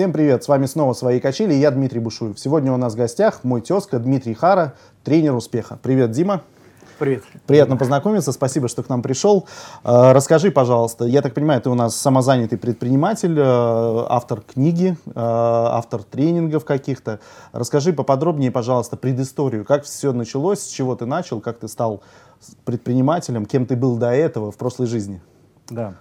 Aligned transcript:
Всем 0.00 0.14
привет, 0.14 0.42
с 0.42 0.48
вами 0.48 0.64
снова 0.64 0.94
«Свои 0.94 1.20
качели» 1.20 1.52
и 1.52 1.58
я 1.58 1.70
Дмитрий 1.70 2.00
Бушуев. 2.00 2.40
Сегодня 2.40 2.72
у 2.72 2.78
нас 2.78 2.94
в 2.94 2.96
гостях 2.96 3.44
мой 3.44 3.60
тезка 3.60 3.98
Дмитрий 3.98 4.32
Хара, 4.32 4.72
тренер 5.04 5.34
успеха. 5.34 5.78
Привет, 5.82 6.10
Дима. 6.12 6.40
Привет. 6.98 7.22
Приятно 7.46 7.76
познакомиться, 7.76 8.32
спасибо, 8.32 8.68
что 8.68 8.82
к 8.82 8.88
нам 8.88 9.02
пришел. 9.02 9.46
Э, 9.84 10.12
расскажи, 10.12 10.50
пожалуйста, 10.50 11.04
я 11.04 11.20
так 11.20 11.34
понимаю, 11.34 11.60
ты 11.60 11.68
у 11.68 11.74
нас 11.74 11.94
самозанятый 11.96 12.56
предприниматель, 12.56 13.38
э, 13.38 13.42
автор 14.08 14.40
книги, 14.40 14.96
э, 15.04 15.12
автор 15.14 16.02
тренингов 16.02 16.64
каких-то. 16.64 17.20
Расскажи 17.52 17.92
поподробнее, 17.92 18.50
пожалуйста, 18.50 18.96
предысторию, 18.96 19.66
как 19.66 19.84
все 19.84 20.14
началось, 20.14 20.60
с 20.60 20.68
чего 20.68 20.96
ты 20.96 21.04
начал, 21.04 21.42
как 21.42 21.58
ты 21.58 21.68
стал 21.68 22.02
предпринимателем, 22.64 23.44
кем 23.44 23.66
ты 23.66 23.76
был 23.76 23.98
до 23.98 24.12
этого 24.12 24.50
в 24.50 24.56
прошлой 24.56 24.86
жизни. 24.86 25.20
Да. 25.68 25.92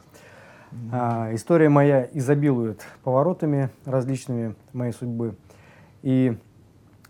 А, 0.92 1.34
история 1.34 1.70
моя 1.70 2.08
изобилует 2.14 2.86
поворотами 3.04 3.70
различными 3.86 4.56
моей 4.74 4.92
судьбы. 4.92 5.36
И 6.04 6.38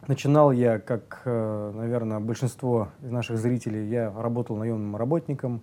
начинал 0.08 0.52
я, 0.52 0.80
как, 0.80 1.22
э, 1.26 1.72
наверное, 1.76 2.20
большинство 2.20 2.90
из 3.02 3.12
наших 3.12 3.38
зрителей, 3.38 3.88
я 3.88 4.12
работал 4.12 4.56
наемным 4.56 4.96
работником. 4.96 5.62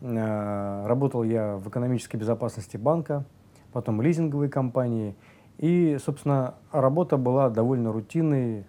Э, 0.00 0.84
работал 0.86 1.22
я 1.22 1.56
в 1.56 1.68
экономической 1.68 2.16
безопасности 2.16 2.76
банка, 2.76 3.24
потом 3.72 4.00
лизинговой 4.00 4.48
компании. 4.48 5.14
И, 5.58 5.98
собственно, 6.02 6.54
работа 6.72 7.18
была 7.18 7.50
довольно 7.50 7.92
рутинной, 7.92 8.64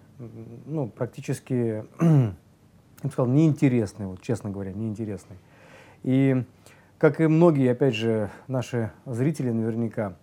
ну, 0.66 0.88
практически, 0.88 1.84
я 2.00 2.34
бы 3.02 3.10
сказал, 3.10 3.26
неинтересной, 3.26 4.06
вот, 4.06 4.20
честно 4.20 4.50
говоря, 4.50 4.72
неинтересной. 4.72 5.38
И 6.02 6.44
как 7.00 7.18
и 7.18 7.26
многие, 7.26 7.72
опять 7.72 7.94
же, 7.94 8.30
наши 8.46 8.90
зрители 9.06 9.50
наверняка, 9.50 10.16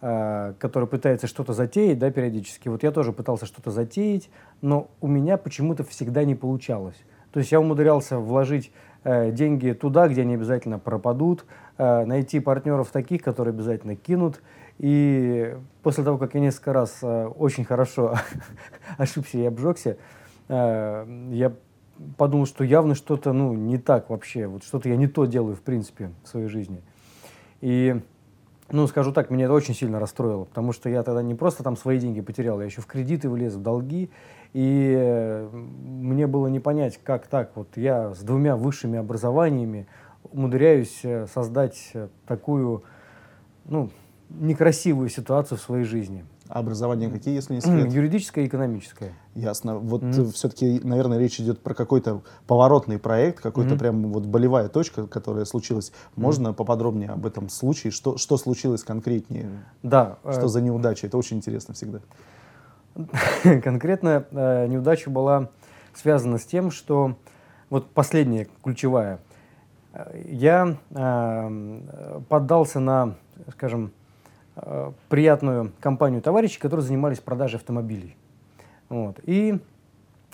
э, 0.00 0.54
которые 0.58 0.88
пытаются 0.88 1.26
что-то 1.26 1.52
затеять, 1.52 1.98
да, 1.98 2.10
периодически. 2.10 2.68
Вот 2.68 2.82
я 2.82 2.90
тоже 2.90 3.12
пытался 3.12 3.44
что-то 3.44 3.70
затеять, 3.70 4.30
но 4.62 4.90
у 5.02 5.08
меня 5.08 5.36
почему-то 5.36 5.84
всегда 5.84 6.24
не 6.24 6.34
получалось. 6.34 6.96
То 7.32 7.38
есть 7.38 7.52
я 7.52 7.60
умудрялся 7.60 8.18
вложить 8.18 8.72
э, 9.04 9.30
деньги 9.30 9.72
туда, 9.72 10.08
где 10.08 10.22
они 10.22 10.34
обязательно 10.34 10.78
пропадут, 10.78 11.44
э, 11.76 12.06
найти 12.06 12.40
партнеров 12.40 12.90
таких, 12.90 13.22
которые 13.22 13.52
обязательно 13.52 13.94
кинут. 13.94 14.40
И 14.78 15.54
после 15.82 16.02
того, 16.02 16.16
как 16.16 16.32
я 16.32 16.40
несколько 16.40 16.72
раз 16.72 17.00
э, 17.02 17.26
очень 17.26 17.66
хорошо 17.66 18.14
ошибся 18.96 19.36
и 19.36 19.44
обжегся, 19.44 19.98
э, 20.48 21.26
я 21.30 21.52
подумал, 22.16 22.46
что 22.46 22.64
явно 22.64 22.94
что-то 22.94 23.32
ну, 23.32 23.54
не 23.54 23.78
так 23.78 24.10
вообще, 24.10 24.46
вот 24.46 24.64
что-то 24.64 24.88
я 24.88 24.96
не 24.96 25.06
то 25.06 25.24
делаю, 25.24 25.56
в 25.56 25.62
принципе, 25.62 26.10
в 26.24 26.28
своей 26.28 26.48
жизни. 26.48 26.82
И, 27.60 28.00
ну, 28.70 28.86
скажу 28.86 29.12
так, 29.12 29.30
меня 29.30 29.44
это 29.44 29.54
очень 29.54 29.74
сильно 29.74 30.00
расстроило, 30.00 30.44
потому 30.44 30.72
что 30.72 30.88
я 30.88 31.02
тогда 31.02 31.22
не 31.22 31.34
просто 31.34 31.62
там 31.62 31.76
свои 31.76 31.98
деньги 31.98 32.20
потерял, 32.20 32.60
я 32.60 32.66
еще 32.66 32.80
в 32.80 32.86
кредиты 32.86 33.28
влез, 33.28 33.54
в 33.54 33.62
долги, 33.62 34.10
и 34.52 35.48
мне 35.52 36.26
было 36.26 36.48
не 36.48 36.60
понять, 36.60 36.98
как 37.02 37.26
так, 37.26 37.52
вот 37.54 37.68
я 37.76 38.14
с 38.14 38.20
двумя 38.20 38.56
высшими 38.56 38.98
образованиями 38.98 39.86
умудряюсь 40.30 41.00
э, 41.02 41.26
создать 41.26 41.90
э, 41.94 42.08
такую, 42.26 42.84
ну, 43.64 43.90
некрасивую 44.30 45.08
ситуацию 45.08 45.58
в 45.58 45.60
своей 45.60 45.84
жизни. 45.84 46.24
А 46.52 46.58
образование 46.58 47.08
какие, 47.08 47.34
если 47.34 47.54
не 47.54 47.62
секрет? 47.62 47.90
Юридическое 47.90 48.44
и 48.44 48.46
экономическое. 48.46 49.14
Ясно. 49.34 49.78
Вот 49.78 50.02
mm-hmm. 50.02 50.32
все-таки, 50.32 50.80
наверное, 50.84 51.18
речь 51.18 51.40
идет 51.40 51.62
про 51.62 51.72
какой-то 51.72 52.20
поворотный 52.46 52.98
проект, 52.98 53.40
какой-то 53.40 53.74
mm-hmm. 53.74 53.78
прям 53.78 54.12
вот 54.12 54.26
болевая 54.26 54.68
точка, 54.68 55.06
которая 55.06 55.46
случилась. 55.46 55.92
Можно 56.14 56.48
mm-hmm. 56.48 56.54
поподробнее 56.54 57.08
об 57.08 57.24
этом 57.24 57.48
случае? 57.48 57.90
Что, 57.90 58.18
что 58.18 58.36
случилось 58.36 58.84
конкретнее? 58.84 59.48
Да. 59.82 60.18
Что 60.30 60.44
э... 60.44 60.48
за 60.48 60.60
неудача? 60.60 61.06
Это 61.06 61.16
очень 61.16 61.38
интересно 61.38 61.72
всегда. 61.72 62.00
Конкретно 63.42 64.26
э, 64.30 64.66
неудача 64.66 65.08
была 65.08 65.48
связана 65.94 66.36
с 66.36 66.44
тем, 66.44 66.70
что 66.70 67.16
вот 67.70 67.88
последняя 67.92 68.46
ключевая. 68.62 69.20
Э, 69.94 70.22
я 70.26 70.76
э, 70.90 72.20
поддался 72.28 72.78
на, 72.78 73.14
скажем, 73.52 73.92
Э, 74.54 74.92
приятную 75.08 75.72
компанию 75.80 76.20
товарищей, 76.20 76.58
которые 76.58 76.84
занимались 76.84 77.20
продажей 77.20 77.56
автомобилей. 77.58 78.16
Вот. 78.90 79.18
И 79.24 79.58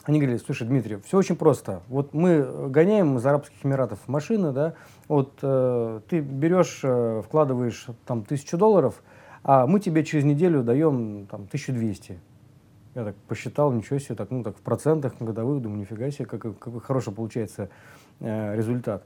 они 0.04 0.18
говорили, 0.18 0.38
слушай, 0.38 0.66
Дмитрий, 0.66 0.96
все 1.04 1.18
очень 1.18 1.36
просто. 1.36 1.82
Вот 1.86 2.14
мы 2.14 2.68
гоняем 2.68 3.16
из 3.18 3.26
Арабских 3.26 3.64
Эмиратов 3.64 4.08
машины, 4.08 4.50
да, 4.50 4.74
вот 5.06 5.38
э, 5.42 6.00
ты 6.08 6.18
берешь, 6.18 6.80
э, 6.82 7.22
вкладываешь 7.24 7.86
там 8.06 8.24
тысячу 8.24 8.58
долларов, 8.58 9.02
а 9.44 9.68
мы 9.68 9.78
тебе 9.78 10.04
через 10.04 10.24
неделю 10.24 10.64
даем 10.64 11.26
там 11.30 11.42
1200. 11.42 12.18
Я 12.96 13.04
так 13.04 13.14
посчитал, 13.28 13.70
ничего 13.70 14.00
себе, 14.00 14.16
так, 14.16 14.32
ну 14.32 14.42
так 14.42 14.56
в 14.56 14.62
процентах 14.62 15.14
годовых, 15.20 15.62
думаю, 15.62 15.78
нифига 15.78 16.10
себе, 16.10 16.26
какой, 16.26 16.54
какой 16.54 16.80
хороший 16.80 17.12
получается 17.12 17.68
э, 18.18 18.56
результат. 18.56 19.04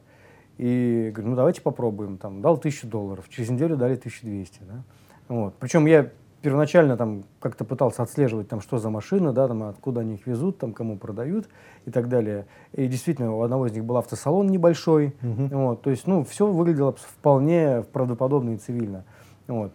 И 0.62 1.10
говорю, 1.12 1.30
ну 1.30 1.36
давайте 1.36 1.60
попробуем, 1.60 2.18
там, 2.18 2.40
дал 2.40 2.56
тысячу 2.56 2.86
долларов, 2.86 3.28
через 3.28 3.50
неделю 3.50 3.76
дали 3.76 3.96
1200, 3.96 4.60
да. 4.60 4.84
Вот. 5.26 5.54
Причем 5.58 5.86
я 5.86 6.08
первоначально 6.40 6.96
там 6.96 7.24
как-то 7.40 7.64
пытался 7.64 8.04
отслеживать, 8.04 8.48
там, 8.48 8.60
что 8.60 8.78
за 8.78 8.88
машины, 8.88 9.32
да, 9.32 9.48
там, 9.48 9.64
откуда 9.64 10.02
они 10.02 10.14
их 10.14 10.26
везут, 10.28 10.58
там, 10.58 10.72
кому 10.72 10.98
продают 10.98 11.48
и 11.84 11.90
так 11.90 12.08
далее. 12.08 12.46
И 12.74 12.86
действительно, 12.86 13.34
у 13.34 13.42
одного 13.42 13.66
из 13.66 13.72
них 13.72 13.84
был 13.84 13.96
автосалон 13.96 14.46
небольшой. 14.46 15.16
Uh-huh. 15.20 15.48
Вот, 15.52 15.82
то 15.82 15.90
есть, 15.90 16.06
ну, 16.06 16.22
все 16.22 16.46
выглядело 16.46 16.92
вполне 16.92 17.82
правдоподобно 17.92 18.50
и 18.50 18.56
цивильно. 18.56 19.04
Вот. 19.48 19.72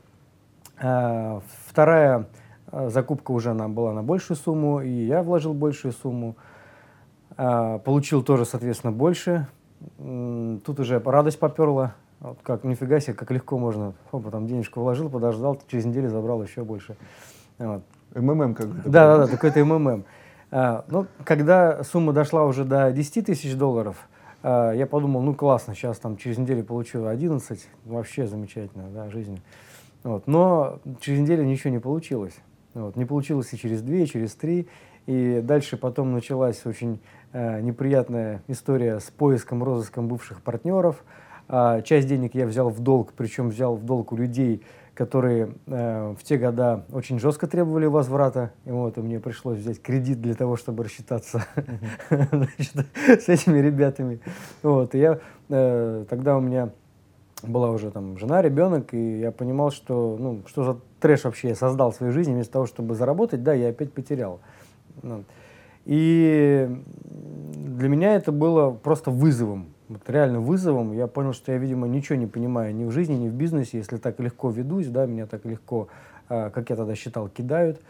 А, 0.82 1.42
вторая 1.66 2.28
а, 2.72 2.88
закупка 2.88 3.32
уже 3.32 3.54
нам 3.54 3.74
была 3.74 3.92
на 3.92 4.04
большую 4.04 4.38
сумму, 4.38 4.80
и 4.80 4.90
я 4.90 5.22
вложил 5.22 5.54
большую 5.54 5.92
сумму. 5.92 6.38
А, 7.36 7.80
получил 7.80 8.24
тоже, 8.24 8.46
соответственно, 8.46 8.94
больше. 8.94 9.48
Тут 9.98 10.80
уже 10.80 11.00
радость 11.00 11.40
поперла. 11.40 11.96
Вот 12.20 12.40
как, 12.42 12.64
нифига 12.64 13.00
себе, 13.00 13.14
как 13.14 13.30
легко 13.32 13.58
можно. 13.58 13.94
Опа, 14.12 14.32
там 14.32 14.48
денежку 14.48 14.82
вложил, 14.82 15.10
подождал, 15.10 15.60
через 15.68 15.86
неделю 15.86 16.10
забрал 16.10 16.42
еще 16.42 16.64
больше. 16.64 16.96
Вот. 17.60 17.84
МММ 18.16 18.56
какой-то. 18.56 18.90
Да, 18.90 19.08
да, 19.08 19.26
да, 19.26 19.28
такой-то 19.28 19.64
МММ. 19.64 20.04
А, 20.50 20.86
ну, 20.88 21.06
когда 21.24 21.84
сумма 21.84 22.14
дошла 22.14 22.46
уже 22.46 22.64
до 22.64 22.92
10 22.92 23.26
тысяч 23.26 23.56
долларов, 23.56 24.08
а, 24.42 24.72
я 24.72 24.88
подумал, 24.88 25.22
ну 25.22 25.36
классно, 25.36 25.76
сейчас 25.76 26.00
там 26.00 26.18
через 26.18 26.38
неделю 26.38 26.64
получу 26.64 27.06
11, 27.06 27.68
вообще 27.86 28.26
замечательно, 28.26 28.86
да, 28.90 29.10
жизнь. 29.10 29.42
Вот. 30.04 30.26
Но 30.26 30.80
через 31.02 31.20
неделю 31.20 31.44
ничего 31.44 31.72
не 31.72 31.80
получилось. 31.80 32.36
Вот. 32.74 32.96
Не 32.96 33.06
получилось 33.06 33.52
и 33.54 33.58
через 33.58 33.82
две, 33.82 34.04
и 34.04 34.08
через 34.08 34.34
три. 34.36 34.68
И 35.06 35.42
дальше 35.42 35.78
потом 35.78 36.14
началась 36.14 36.66
очень 36.66 37.00
неприятная 37.34 38.42
история 38.48 39.00
с 39.00 39.12
поиском, 39.12 39.64
розыском 39.64 40.08
бывших 40.08 40.42
партнеров. 40.42 41.04
А, 41.50 41.82
часть 41.82 42.08
денег 42.08 42.36
я 42.36 42.46
взял 42.46 42.70
в 42.70 42.80
долг, 42.80 43.14
причем 43.16 43.50
взял 43.50 43.76
в 43.76 43.86
долг 43.86 44.12
у 44.12 44.18
людей, 44.18 44.64
которые 44.98 45.54
э, 45.68 46.16
в 46.20 46.24
те 46.24 46.38
года 46.38 46.84
очень 46.92 47.20
жестко 47.20 47.46
требовали 47.48 47.86
возврата. 47.86 48.52
И 48.66 48.72
вот 48.72 48.98
и 48.98 49.02
мне 49.02 49.20
пришлось 49.20 49.60
взять 49.60 49.82
кредит 49.82 50.22
для 50.22 50.34
того, 50.34 50.58
чтобы 50.58 50.84
рассчитаться 50.84 51.46
с 52.10 53.30
этими 53.30 53.60
ребятами. 53.60 54.20
Вот, 54.64 54.96
и 54.96 55.00
я, 55.00 55.20
э, 55.50 56.06
тогда 56.10 56.36
у 56.36 56.42
меня 56.42 56.72
была 57.44 57.70
уже 57.70 57.92
там 57.92 58.18
жена, 58.18 58.42
ребенок, 58.42 58.94
и 58.96 59.20
я 59.20 59.32
понимал, 59.32 59.70
что, 59.70 60.18
ну, 60.20 60.42
что 60.48 60.64
за 60.64 60.78
трэш 61.00 61.26
вообще 61.26 61.50
я 61.50 61.56
создал 61.56 61.92
в 61.92 61.96
своей 61.96 62.12
жизни, 62.12 62.34
вместо 62.34 62.54
того, 62.54 62.66
чтобы 62.66 62.96
заработать, 62.96 63.44
да, 63.44 63.54
я 63.54 63.70
опять 63.70 63.94
потерял. 63.94 64.40
Ну, 65.04 65.24
и 65.88 66.70
для 67.56 67.90
меня 67.90 68.16
это 68.16 68.32
было 68.32 68.70
просто 68.72 69.10
вызовом 69.10 69.70
вот 69.90 70.10
реально 70.10 70.40
вызовом. 70.40 70.94
Я 70.94 71.08
понял, 71.08 71.34
что 71.34 71.52
я, 71.52 71.58
видимо, 71.58 71.88
ничего 71.88 72.18
не 72.18 72.28
понимаю 72.28 72.76
ни 72.76 72.86
в 72.86 72.92
жизни, 72.92 73.16
ни 73.16 73.30
в 73.30 73.34
бизнесе. 73.34 73.78
Если 73.78 73.98
так 73.98 74.20
легко 74.20 74.50
ведусь, 74.50 74.88
да, 74.88 75.06
меня 75.06 75.26
так 75.26 75.46
легко, 75.46 75.88
э, 76.30 76.50
как 76.50 76.70
я 76.70 76.76
тогда 76.76 76.96
считал, 76.96 77.30
кидают 77.30 77.82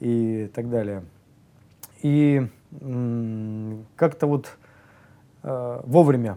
и 0.00 0.50
так 0.54 0.68
далее. 0.70 1.02
И 2.02 2.46
как-то 3.96 4.26
вот 4.26 4.58
э, 5.42 5.80
вовремя 5.84 6.36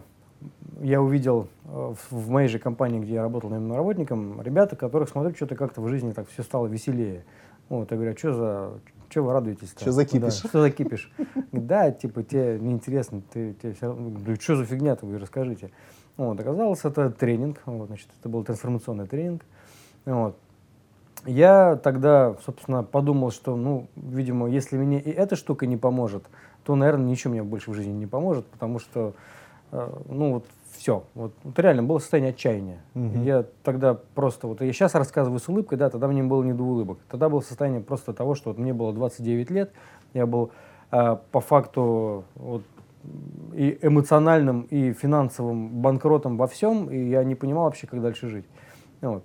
я 0.80 1.02
увидел 1.02 1.48
в, 1.64 1.98
в 2.10 2.30
моей 2.30 2.48
же 2.48 2.58
компании, 2.58 3.00
где 3.00 3.14
я 3.14 3.22
работал 3.22 3.50
наемным 3.50 3.76
работником, 3.76 4.40
ребята, 4.40 4.76
которых 4.76 5.10
смотрю, 5.10 5.34
что-то 5.34 5.56
как-то 5.56 5.82
в 5.82 5.88
жизни 5.88 6.12
так 6.12 6.26
все 6.28 6.42
стало 6.42 6.66
веселее. 6.66 7.24
Вот, 7.68 7.90
я 7.90 7.96
говорю, 7.96 8.14
а 8.14 8.16
что 8.16 8.32
за, 8.32 8.70
что 9.12 9.22
вы 9.22 9.32
радуетесь? 9.32 9.72
-то? 9.72 9.80
Что 9.82 9.92
закипишь? 9.92 10.42
Да, 10.42 10.48
что 10.48 10.60
закипишь? 10.62 11.12
Да, 11.52 11.90
типа, 11.90 12.22
тебе 12.22 12.58
неинтересно, 12.58 13.22
ты, 13.32 13.54
тебе 13.54 13.74
все 13.74 13.86
равно, 13.86 14.10
да 14.18 14.34
что 14.36 14.56
за 14.56 14.64
фигня-то, 14.64 15.06
вы 15.06 15.18
расскажите. 15.18 15.70
Вот, 16.16 16.40
оказалось, 16.40 16.84
это 16.84 17.10
тренинг, 17.10 17.60
вот, 17.66 17.88
значит, 17.88 18.08
это 18.18 18.28
был 18.28 18.42
трансформационный 18.42 19.06
тренинг. 19.06 19.42
Вот. 20.06 20.36
Я 21.24 21.76
тогда, 21.76 22.36
собственно, 22.44 22.82
подумал, 22.82 23.30
что, 23.30 23.54
ну, 23.54 23.86
видимо, 23.94 24.48
если 24.48 24.76
мне 24.76 25.00
и 25.00 25.10
эта 25.10 25.36
штука 25.36 25.66
не 25.66 25.76
поможет, 25.76 26.24
то, 26.64 26.74
наверное, 26.74 27.06
ничего 27.06 27.32
мне 27.32 27.42
больше 27.42 27.70
в 27.70 27.74
жизни 27.74 27.92
не 27.92 28.06
поможет, 28.06 28.46
потому 28.46 28.78
что 28.78 29.14
ну 29.72 30.34
вот 30.34 30.46
все. 30.76 31.04
Вот, 31.14 31.32
вот 31.42 31.58
реально 31.58 31.82
было 31.82 31.98
состояние 31.98 32.30
отчаяния. 32.30 32.82
Угу. 32.94 33.22
Я 33.22 33.44
тогда 33.62 33.94
просто, 33.94 34.46
вот 34.46 34.60
я 34.60 34.72
сейчас 34.72 34.94
рассказываю 34.94 35.38
с 35.38 35.48
улыбкой, 35.48 35.78
да, 35.78 35.90
тогда 35.90 36.08
мне 36.08 36.22
было 36.22 36.42
не 36.42 36.52
до 36.52 36.62
улыбок. 36.62 36.98
Тогда 37.10 37.28
было 37.28 37.40
состояние 37.40 37.80
просто 37.80 38.12
того, 38.12 38.34
что 38.34 38.50
вот 38.50 38.58
мне 38.58 38.72
было 38.72 38.92
29 38.92 39.50
лет, 39.50 39.72
я 40.12 40.26
был 40.26 40.50
э, 40.90 41.16
по 41.30 41.40
факту 41.40 42.24
вот, 42.34 42.62
и 43.54 43.78
эмоциональным, 43.82 44.62
и 44.62 44.92
финансовым 44.92 45.68
банкротом 45.80 46.36
во 46.36 46.46
всем, 46.46 46.90
и 46.90 47.08
я 47.08 47.24
не 47.24 47.34
понимал 47.34 47.64
вообще, 47.64 47.86
как 47.86 48.00
дальше 48.00 48.28
жить. 48.28 48.46
Вот. 49.00 49.24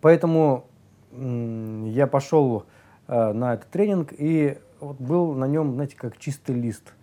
Поэтому 0.00 0.66
я 1.12 2.06
пошел 2.06 2.64
э, 3.06 3.32
на 3.32 3.54
этот 3.54 3.68
тренинг 3.70 4.12
и 4.16 4.58
вот 4.80 5.00
был 5.00 5.34
на 5.34 5.46
нем, 5.46 5.74
знаете, 5.74 5.96
как 5.96 6.18
чистый 6.18 6.54
лист. 6.54 6.94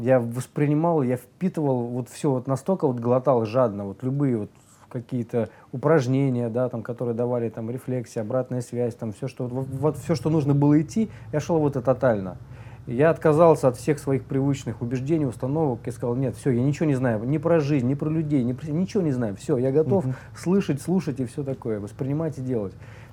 Я 0.00 0.18
воспринимал, 0.18 1.02
я 1.02 1.16
впитывал 1.16 1.82
вот 1.88 2.08
все 2.08 2.30
вот 2.30 2.46
настолько 2.46 2.86
вот 2.86 2.98
глотал 3.00 3.44
жадно, 3.44 3.84
вот 3.84 4.02
любые 4.02 4.38
вот 4.38 4.50
какие-то 4.88 5.50
упражнения, 5.72 6.48
да, 6.48 6.68
там, 6.68 6.82
которые 6.82 7.14
давали 7.14 7.50
там 7.50 7.70
рефлексия, 7.70 8.22
обратная 8.22 8.62
связь, 8.62 8.94
там 8.94 9.12
все, 9.12 9.28
что 9.28 9.46
вот, 9.46 9.66
вот 9.68 9.98
все, 9.98 10.14
что 10.14 10.30
нужно 10.30 10.54
было 10.54 10.80
идти, 10.80 11.10
я 11.32 11.40
шел 11.40 11.58
вот 11.58 11.76
это 11.76 11.82
тотально. 11.82 12.38
Я 12.86 13.10
отказался 13.10 13.68
от 13.68 13.76
всех 13.76 13.98
своих 13.98 14.24
привычных 14.24 14.80
убеждений, 14.80 15.26
установок. 15.26 15.80
Я 15.84 15.92
сказал, 15.92 16.16
нет, 16.16 16.34
все, 16.34 16.50
я 16.50 16.62
ничего 16.62 16.86
не 16.86 16.94
знаю 16.94 17.22
ни 17.24 17.38
про 17.38 17.60
жизнь, 17.60 17.86
ни 17.86 17.94
про 17.94 18.08
людей, 18.08 18.42
ни 18.42 18.54
про... 18.54 18.70
ничего 18.70 19.02
не 19.02 19.12
знаю. 19.12 19.36
Все, 19.36 19.58
я 19.58 19.70
готов 19.70 20.06
uh-huh. 20.06 20.14
слышать, 20.34 20.80
слушать 20.80 21.20
и 21.20 21.26
все 21.26 21.44
такое, 21.44 21.78
воспринимать 21.78 22.38
и 22.38 22.40
делать. 22.40 22.72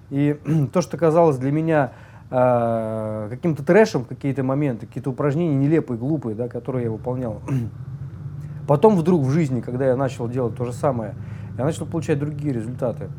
И 0.10 0.40
то, 0.74 0.82
что 0.82 0.98
казалось 0.98 1.38
для 1.38 1.52
меня 1.52 1.92
э, 2.30 3.28
каким-то 3.30 3.64
трэшем 3.64 4.06
какие-то 4.06 4.44
моменты, 4.44 4.86
какие-то 4.86 5.10
упражнения 5.10 5.56
нелепые, 5.56 5.98
глупые, 5.98 6.36
да, 6.36 6.48
которые 6.48 6.86
я 6.86 6.92
выполнял. 6.92 7.42
Потом 8.68 8.96
вдруг 8.98 9.24
в 9.24 9.30
жизни, 9.32 9.62
когда 9.62 9.88
я 9.88 9.96
начал 9.96 10.28
делать 10.28 10.56
то 10.56 10.66
же 10.66 10.74
самое, 10.74 11.16
я 11.58 11.64
начал 11.64 11.86
получать 11.86 12.20
другие 12.20 12.54
результаты. 12.54 13.10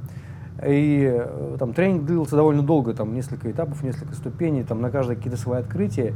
И 0.67 1.09
э, 1.09 1.57
там 1.59 1.73
тренинг 1.73 2.05
длился 2.05 2.37
довольно 2.37 2.63
долго, 2.63 2.93
там 2.93 3.15
несколько 3.15 3.51
этапов, 3.51 3.83
несколько 3.83 4.15
ступеней, 4.15 4.65
там 4.65 4.81
на 4.81 4.91
каждое 4.91 5.17
какие-то 5.17 5.39
свои 5.39 5.61
открытия. 5.61 6.15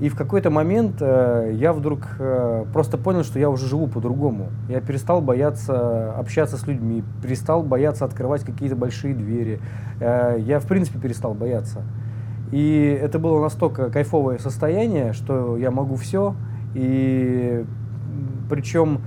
И 0.00 0.08
в 0.08 0.16
какой-то 0.16 0.48
момент 0.48 0.96
э, 1.00 1.50
я 1.54 1.74
вдруг 1.74 2.06
э, 2.18 2.64
просто 2.72 2.96
понял, 2.96 3.22
что 3.22 3.38
я 3.38 3.50
уже 3.50 3.66
живу 3.66 3.86
по-другому. 3.86 4.48
Я 4.68 4.80
перестал 4.80 5.20
бояться 5.20 6.12
общаться 6.14 6.56
с 6.56 6.66
людьми, 6.66 7.04
перестал 7.22 7.62
бояться 7.62 8.06
открывать 8.06 8.42
какие-то 8.42 8.76
большие 8.76 9.14
двери. 9.14 9.60
Э, 10.00 10.36
я, 10.38 10.58
в 10.58 10.66
принципе, 10.66 10.98
перестал 10.98 11.34
бояться. 11.34 11.82
И 12.50 12.98
это 13.00 13.18
было 13.18 13.40
настолько 13.40 13.90
кайфовое 13.90 14.38
состояние, 14.38 15.12
что 15.12 15.56
я 15.56 15.70
могу 15.70 15.96
все. 15.96 16.34
И 16.74 17.64
причем 18.48 19.00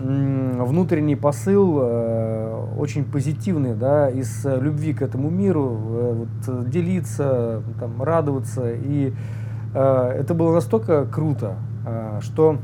внутренний 0.00 1.16
посыл 1.16 1.78
э, 1.80 2.64
очень 2.78 3.04
позитивный, 3.04 3.74
да, 3.74 4.08
из 4.08 4.44
любви 4.44 4.94
к 4.94 5.02
этому 5.02 5.28
миру, 5.28 5.76
э, 5.76 6.24
вот, 6.46 6.70
делиться, 6.70 7.62
там, 7.80 8.00
радоваться. 8.02 8.70
И 8.72 9.12
Э, 9.74 10.12
это 10.18 10.34
было 10.34 10.54
настолько 10.54 11.06
круто, 11.06 11.56
э, 11.86 12.20
что 12.22 12.58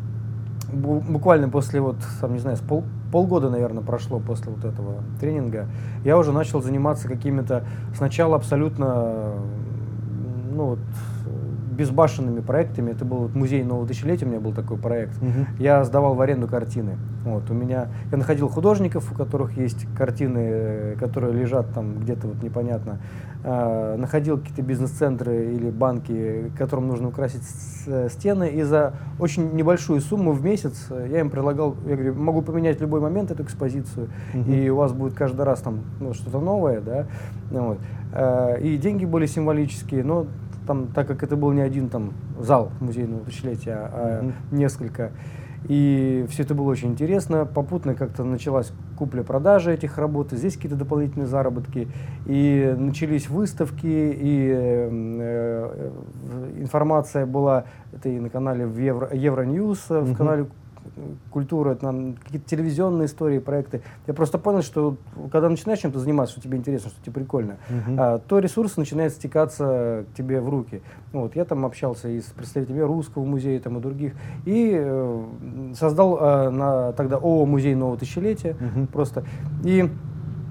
буквально 0.73 1.49
после 1.49 1.81
вот, 1.81 1.97
там, 2.21 2.33
не 2.33 2.41
знаю, 2.41 2.57
пол, 2.67 2.85
полгода, 3.13 3.51
наверное, 3.51 3.83
прошло 3.83 4.19
после 4.19 4.51
вот 4.51 4.65
этого 4.65 4.97
тренинга, 5.21 5.69
я 6.05 6.19
уже 6.19 6.33
начал 6.33 6.61
заниматься 6.63 7.07
какими-то 7.07 7.65
сначала 7.95 8.35
абсолютно, 8.37 9.35
ну 10.55 10.65
вот, 10.67 10.79
безбашенными 11.75 12.41
проектами. 12.41 12.93
Это 12.93 13.05
был 13.05 13.19
вот 13.19 13.35
музей 13.35 13.63
нового 13.65 13.87
тысячелетия, 13.87 14.27
у 14.27 14.29
меня 14.29 14.41
был 14.41 14.53
такой 14.53 14.79
проект. 14.79 15.17
Угу. 15.21 15.63
Я 15.63 15.85
сдавал 15.85 16.15
в 16.15 16.21
аренду 16.21 16.49
картины. 16.49 16.97
Вот, 17.25 17.51
у 17.51 17.55
меня, 17.55 17.89
я 18.11 18.19
находил 18.19 18.49
художников, 18.49 19.11
у 19.11 19.15
которых 19.15 19.57
есть 19.57 19.87
картины, 19.97 20.39
э, 20.39 20.97
которые 20.99 21.33
лежат 21.35 21.73
там 21.75 22.01
где-то 22.01 22.29
вот 22.29 22.43
непонятно. 22.43 22.99
Э, 23.43 23.97
находил 23.97 24.39
какие-то 24.39 24.63
бизнес-центры 24.63 25.53
или 25.53 25.71
банки, 25.71 26.53
которым 26.57 26.89
нужно 26.89 27.09
украсить 27.09 27.43
э, 27.87 28.09
стены. 28.11 28.49
И 28.51 28.63
за 28.63 28.95
очень 29.19 29.55
небольшую 29.55 30.01
сумму 30.01 30.33
в 30.33 30.45
месяц 30.45 30.87
я 30.91 31.21
им 31.21 31.31
предлагал, 31.31 31.77
я 31.87 31.97
говорю, 31.97 32.15
могу 32.15 32.43
поменять 32.43 32.79
в 32.79 32.81
любой 32.81 33.01
момент 33.01 33.31
эту 33.31 33.43
экспозицию, 33.43 34.09
угу. 34.33 34.51
и 34.51 34.69
у 34.69 34.77
вас 34.77 34.93
будет 34.93 35.15
каждый 35.15 35.43
раз 35.43 35.61
там 35.61 35.81
ну, 36.01 36.15
что-то 36.15 36.41
новое, 36.41 36.81
да. 36.81 37.07
Вот. 37.51 37.79
Э, 38.15 38.61
и 38.61 38.77
деньги 38.77 39.05
были 39.05 39.27
символические, 39.27 40.05
но 40.05 40.27
там, 40.67 40.89
так 40.89 41.07
как 41.07 41.23
это 41.23 41.37
был 41.37 41.53
не 41.53 41.61
один 41.61 41.89
там 41.89 42.13
зал 42.39 42.71
музейного 42.81 43.25
тысячелетия, 43.25 43.91
а 43.93 44.23
mm-hmm. 44.23 44.33
несколько. 44.53 45.13
И 45.67 46.27
все 46.29 46.43
это 46.43 46.55
было 46.55 46.71
очень 46.71 46.91
интересно. 46.91 47.47
Попутно 47.47 47.95
как-то 47.95 48.23
началась 48.23 48.73
купля-продажа 48.99 49.71
этих 49.71 49.97
работ, 49.97 50.31
здесь 50.33 50.57
какие-то 50.57 50.77
дополнительные 50.77 51.27
заработки. 51.27 51.89
И 52.27 52.75
начались 52.77 53.31
выставки, 53.31 53.87
и 53.87 54.49
э, 54.53 54.89
э, 54.93 55.93
информация 56.59 57.25
была, 57.25 57.65
это 57.93 58.11
и 58.11 58.21
на 58.21 58.29
канале 58.29 58.67
в 58.67 58.79
Евро, 58.79 59.09
Евроньюз, 59.15 59.87
mm-hmm. 59.89 60.03
в 60.03 60.17
канале 60.17 60.47
культура, 61.31 61.75
там, 61.75 62.15
какие-то 62.15 62.49
телевизионные 62.49 63.07
истории, 63.07 63.39
проекты. 63.39 63.83
Я 64.07 64.15
просто 64.15 64.39
понял, 64.39 64.63
что 64.63 64.97
когда 65.33 65.49
начинаешь 65.49 65.81
чем-то 65.81 65.99
заниматься, 65.99 66.33
что 66.33 66.43
тебе 66.43 66.59
интересно, 66.59 66.91
что 66.91 67.03
тебе 67.03 67.13
прикольно, 67.13 67.57
uh-huh. 67.69 67.97
а, 67.99 68.19
то 68.19 68.39
ресурс 68.39 68.77
начинает 68.77 69.13
стекаться 69.13 70.05
к 70.11 70.17
тебе 70.17 70.41
в 70.41 70.49
руки. 70.49 70.83
Ну, 71.13 71.23
вот, 71.23 71.37
я 71.37 71.45
там 71.45 71.65
общался 71.65 72.09
и 72.09 72.21
с 72.21 72.27
представителями 72.27 72.81
Русского 72.81 73.25
музея 73.25 73.61
там, 73.61 73.79
и 73.79 73.81
других, 73.81 74.15
и 74.45 74.73
э, 74.75 75.25
создал 75.79 76.19
э, 76.19 76.51
на, 76.51 76.93
тогда 76.93 77.17
ООО 77.17 77.47
«Музей 77.47 77.75
нового 77.75 77.99
тысячелетия» 77.99 78.57
uh-huh. 78.59 78.87
просто. 78.89 79.25
И 79.65 79.91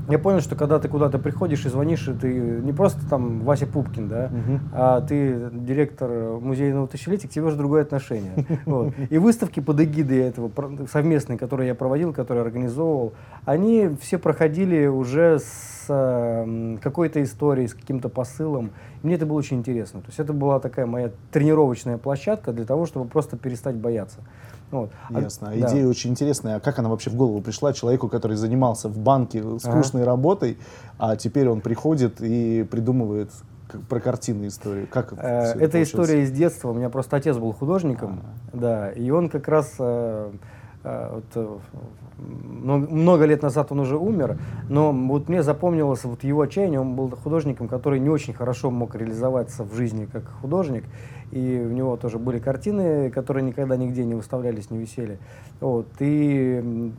я 0.09 0.19
понял, 0.19 0.41
что 0.41 0.55
когда 0.55 0.79
ты 0.79 0.87
куда-то 0.87 1.19
приходишь 1.19 1.65
и 1.65 1.69
звонишь, 1.69 2.07
и 2.07 2.13
ты 2.13 2.33
не 2.33 2.73
просто 2.73 2.99
там 3.09 3.41
Вася 3.41 3.67
Пупкин, 3.67 4.09
да, 4.09 4.25
угу. 4.25 4.59
а 4.73 5.01
ты 5.01 5.49
директор 5.51 6.09
музейного 6.39 6.87
тысячелетия, 6.87 7.27
к 7.27 7.31
тебе 7.31 7.45
уже 7.45 7.55
другое 7.55 7.83
отношение. 7.83 8.33
Вот. 8.65 8.93
И 9.09 9.17
выставки 9.17 9.59
под 9.59 9.79
эгидой 9.81 10.19
этого 10.19 10.49
совместные, 10.91 11.37
которые 11.37 11.67
я 11.67 11.75
проводил, 11.75 12.13
которые 12.13 12.43
организовывал, 12.43 13.13
они 13.45 13.89
все 14.01 14.17
проходили 14.17 14.87
уже 14.87 15.39
с 15.39 15.85
э, 15.89 16.77
какой-то 16.81 17.21
историей, 17.23 17.67
с 17.67 17.73
каким-то 17.73 18.09
посылом. 18.09 18.71
И 19.01 19.07
мне 19.07 19.15
это 19.15 19.25
было 19.25 19.37
очень 19.37 19.57
интересно. 19.57 20.01
То 20.01 20.07
есть 20.07 20.19
это 20.19 20.33
была 20.33 20.59
такая 20.59 20.85
моя 20.85 21.11
тренировочная 21.31 21.97
площадка 21.97 22.53
для 22.53 22.65
того, 22.65 22.85
чтобы 22.85 23.07
просто 23.09 23.37
перестать 23.37 23.75
бояться. 23.75 24.19
Вот. 24.73 24.91
А 25.09 25.21
Ясно. 25.21 25.49
А, 25.49 25.55
Идея 25.55 25.83
да. 25.83 25.89
очень 25.89 26.09
интересная. 26.09 26.55
А 26.55 26.59
как 26.59 26.79
она 26.79 26.89
вообще 26.89 27.09
в 27.09 27.15
голову 27.15 27.41
пришла 27.41 27.73
человеку, 27.73 28.09
который 28.09 28.35
занимался 28.35 28.89
в 28.89 28.97
банке 28.97 29.41
скучной 29.59 30.01
ага. 30.01 30.11
работой, 30.11 30.57
а 30.97 31.15
теперь 31.15 31.47
он 31.47 31.61
приходит 31.61 32.21
и 32.21 32.63
придумывает 32.63 33.29
про 33.87 33.99
картинную 33.99 34.49
историю? 34.49 34.87
Как 34.89 35.13
э, 35.13 35.53
это 35.59 35.81
история 35.81 36.23
из 36.23 36.31
детства. 36.31 36.69
У 36.69 36.73
меня 36.73 36.89
просто 36.89 37.17
отец 37.17 37.37
был 37.37 37.53
художником, 37.53 38.21
а. 38.51 38.57
да, 38.57 38.91
и 38.91 39.09
он 39.11 39.29
как 39.29 39.47
раз 39.47 39.75
э, 39.77 40.31
э, 40.83 41.09
вот, 41.13 41.25
э, 41.35 41.57
много 42.17 43.25
лет 43.25 43.41
назад 43.41 43.71
он 43.71 43.79
уже 43.79 43.97
умер, 43.97 44.39
но 44.69 44.91
вот 44.91 45.29
мне 45.29 45.43
запомнилось 45.43 46.03
вот 46.03 46.23
его 46.23 46.41
отчаяние. 46.41 46.79
Он 46.79 46.95
был 46.95 47.11
художником, 47.11 47.67
который 47.67 47.99
не 47.99 48.09
очень 48.09 48.33
хорошо 48.33 48.71
мог 48.71 48.95
реализоваться 48.95 49.63
в 49.63 49.73
жизни 49.75 50.05
как 50.05 50.23
художник 50.41 50.85
и 51.33 51.65
у 51.65 51.71
него 51.71 51.97
тоже 51.97 52.19
были 52.19 52.37
картины, 52.37 53.09
которые 53.09 53.43
никогда 53.43 53.75
нигде 53.75 54.05
не 54.05 54.13
выставлялись, 54.13 54.69
не 54.69 54.77
висели. 54.77 55.17
Вот. 55.59 55.87
И 55.99 56.91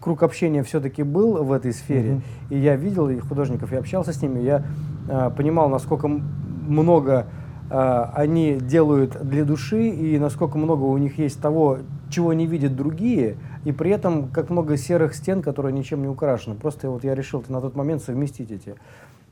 круг 0.00 0.22
общения 0.22 0.62
все-таки 0.62 1.02
был 1.02 1.44
в 1.44 1.52
этой 1.52 1.74
сфере, 1.74 2.12
mm-hmm. 2.12 2.22
и 2.54 2.58
я 2.58 2.76
видел 2.76 3.10
и 3.10 3.18
художников, 3.18 3.70
я 3.70 3.80
общался 3.80 4.14
с 4.14 4.22
ними, 4.22 4.40
я 4.40 4.64
э, 5.08 5.30
понимал, 5.36 5.68
насколько 5.68 6.08
много 6.08 7.26
э, 7.70 8.04
они 8.14 8.54
делают 8.54 9.22
для 9.22 9.44
души, 9.44 9.88
и 9.88 10.18
насколько 10.18 10.56
много 10.56 10.84
у 10.84 10.96
них 10.96 11.18
есть 11.18 11.42
того, 11.42 11.78
чего 12.08 12.32
не 12.32 12.46
видят 12.46 12.74
другие, 12.74 13.36
и 13.66 13.72
при 13.72 13.90
этом 13.90 14.28
как 14.28 14.48
много 14.48 14.78
серых 14.78 15.14
стен, 15.14 15.42
которые 15.42 15.74
ничем 15.74 16.00
не 16.00 16.08
украшены. 16.08 16.54
Просто 16.54 16.88
вот 16.88 17.04
я 17.04 17.14
решил 17.14 17.44
на 17.48 17.60
тот 17.60 17.76
момент 17.76 18.02
совместить 18.02 18.50
эти 18.52 18.74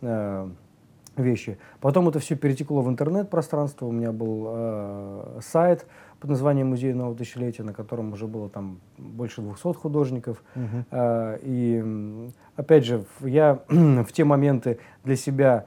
э, 0.02 0.48
вещи. 1.16 1.58
Потом 1.80 2.08
это 2.08 2.18
все 2.18 2.36
перетекло 2.36 2.82
в 2.82 2.88
интернет-пространство. 2.88 3.86
У 3.86 3.92
меня 3.92 4.12
был 4.12 4.46
э, 4.48 5.40
сайт 5.42 5.86
под 6.18 6.30
названием 6.30 6.68
«Музей 6.68 6.92
нового 6.92 7.16
тысячелетия», 7.16 7.62
на 7.62 7.72
котором 7.72 8.12
уже 8.12 8.26
было 8.26 8.48
там 8.48 8.80
больше 8.98 9.40
200 9.40 9.74
художников. 9.74 10.42
Uh-huh. 10.54 10.84
Э, 10.90 11.38
и, 11.42 12.30
опять 12.56 12.84
же, 12.84 13.04
я 13.20 13.60
в 13.68 14.12
те 14.12 14.24
моменты 14.24 14.78
для 15.04 15.16
себя 15.16 15.66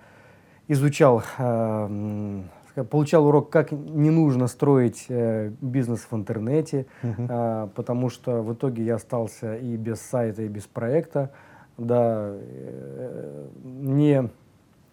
изучал, 0.68 1.24
э, 1.38 2.44
получал 2.90 3.28
урок, 3.28 3.50
как 3.50 3.72
не 3.72 4.12
нужно 4.12 4.48
строить 4.48 5.06
э, 5.10 5.52
бизнес 5.62 6.08
в 6.10 6.16
интернете, 6.16 6.86
uh-huh. 7.02 7.66
э, 7.66 7.68
потому 7.76 8.10
что 8.10 8.42
в 8.42 8.54
итоге 8.54 8.84
я 8.84 8.96
остался 8.96 9.56
и 9.56 9.76
без 9.76 10.02
сайта, 10.02 10.44
и 10.44 10.48
без 10.48 10.64
проекта. 10.64 11.32
Да, 11.78 12.30
э, 12.32 13.48
не 13.64 14.30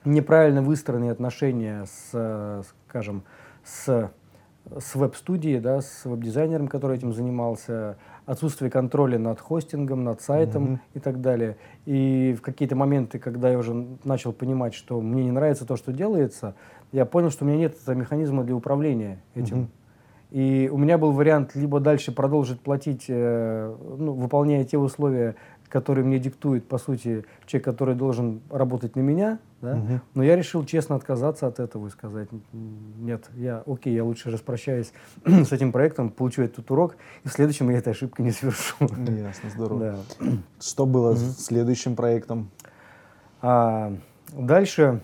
неправильно 0.05 0.63
выстроенные 0.63 1.13
отношения 1.13 1.87
с, 1.87 2.65
скажем, 2.89 3.25
с 3.65 4.11
с 4.79 4.95
веб-студией, 4.95 5.59
да, 5.59 5.81
с 5.81 6.05
веб-дизайнером, 6.05 6.69
который 6.69 6.97
этим 6.97 7.13
занимался, 7.13 7.97
отсутствие 8.27 8.71
контроля 8.71 9.19
над 9.19 9.41
хостингом, 9.41 10.05
над 10.05 10.21
сайтом 10.21 10.65
mm-hmm. 10.65 10.79
и 10.95 11.01
так 11.01 11.21
далее. 11.21 11.57
И 11.87 12.37
в 12.39 12.43
какие-то 12.43 12.77
моменты, 12.77 13.19
когда 13.19 13.49
я 13.51 13.59
уже 13.59 13.87
начал 14.05 14.33
понимать, 14.33 14.75
что 14.75 15.01
мне 15.01 15.25
не 15.25 15.33
нравится 15.33 15.67
то, 15.67 15.77
что 15.77 15.93
делается, 15.93 16.55
я 16.93 17.05
понял, 17.07 17.31
что 17.31 17.45
у 17.45 17.49
меня 17.49 17.59
нет 17.59 17.77
механизма 17.89 18.45
для 18.45 18.55
управления 18.55 19.21
этим. 19.35 19.63
Mm-hmm. 19.63 19.69
И 20.31 20.71
у 20.73 20.77
меня 20.77 20.97
был 20.97 21.11
вариант 21.11 21.57
либо 21.57 21.81
дальше 21.81 22.13
продолжить 22.13 22.61
платить, 22.61 23.07
э, 23.09 23.77
ну, 23.99 24.13
выполняя 24.13 24.65
те 24.65 24.79
условия, 24.79 25.35
которые 25.71 26.05
мне 26.05 26.19
диктует, 26.19 26.67
по 26.67 26.77
сути, 26.77 27.25
человек, 27.47 27.65
который 27.65 27.95
должен 27.95 28.43
работать 28.51 28.97
на 28.97 29.01
меня, 29.01 29.39
да? 29.63 29.77
угу. 29.77 30.01
но 30.15 30.23
я 30.23 30.37
решил 30.37 30.65
честно 30.65 30.97
отказаться 30.97 31.47
от 31.47 31.61
этого 31.61 31.87
и 31.87 31.91
сказать, 31.91 32.29
нет, 32.53 33.31
я, 33.37 33.63
окей, 33.67 33.95
я 33.95 34.05
лучше 34.05 34.31
распрощаюсь 34.31 34.93
с 35.25 35.53
этим 35.53 35.73
проектом, 35.73 36.11
получу 36.11 36.43
этот 36.43 36.71
урок, 36.71 36.97
и 37.25 37.29
в 37.29 37.33
следующем 37.33 37.71
я 37.71 37.79
этой 37.79 37.93
ошибки 37.93 38.21
не 38.21 38.33
совершу. 38.33 38.75
Ясно, 38.81 39.51
здорово. 39.51 39.81
Да. 39.81 40.27
Что 40.61 40.87
было 40.87 41.13
угу. 41.13 41.19
с 41.19 41.45
следующим 41.45 41.95
проектом? 41.95 42.51
А, 43.41 43.95
дальше 44.33 45.03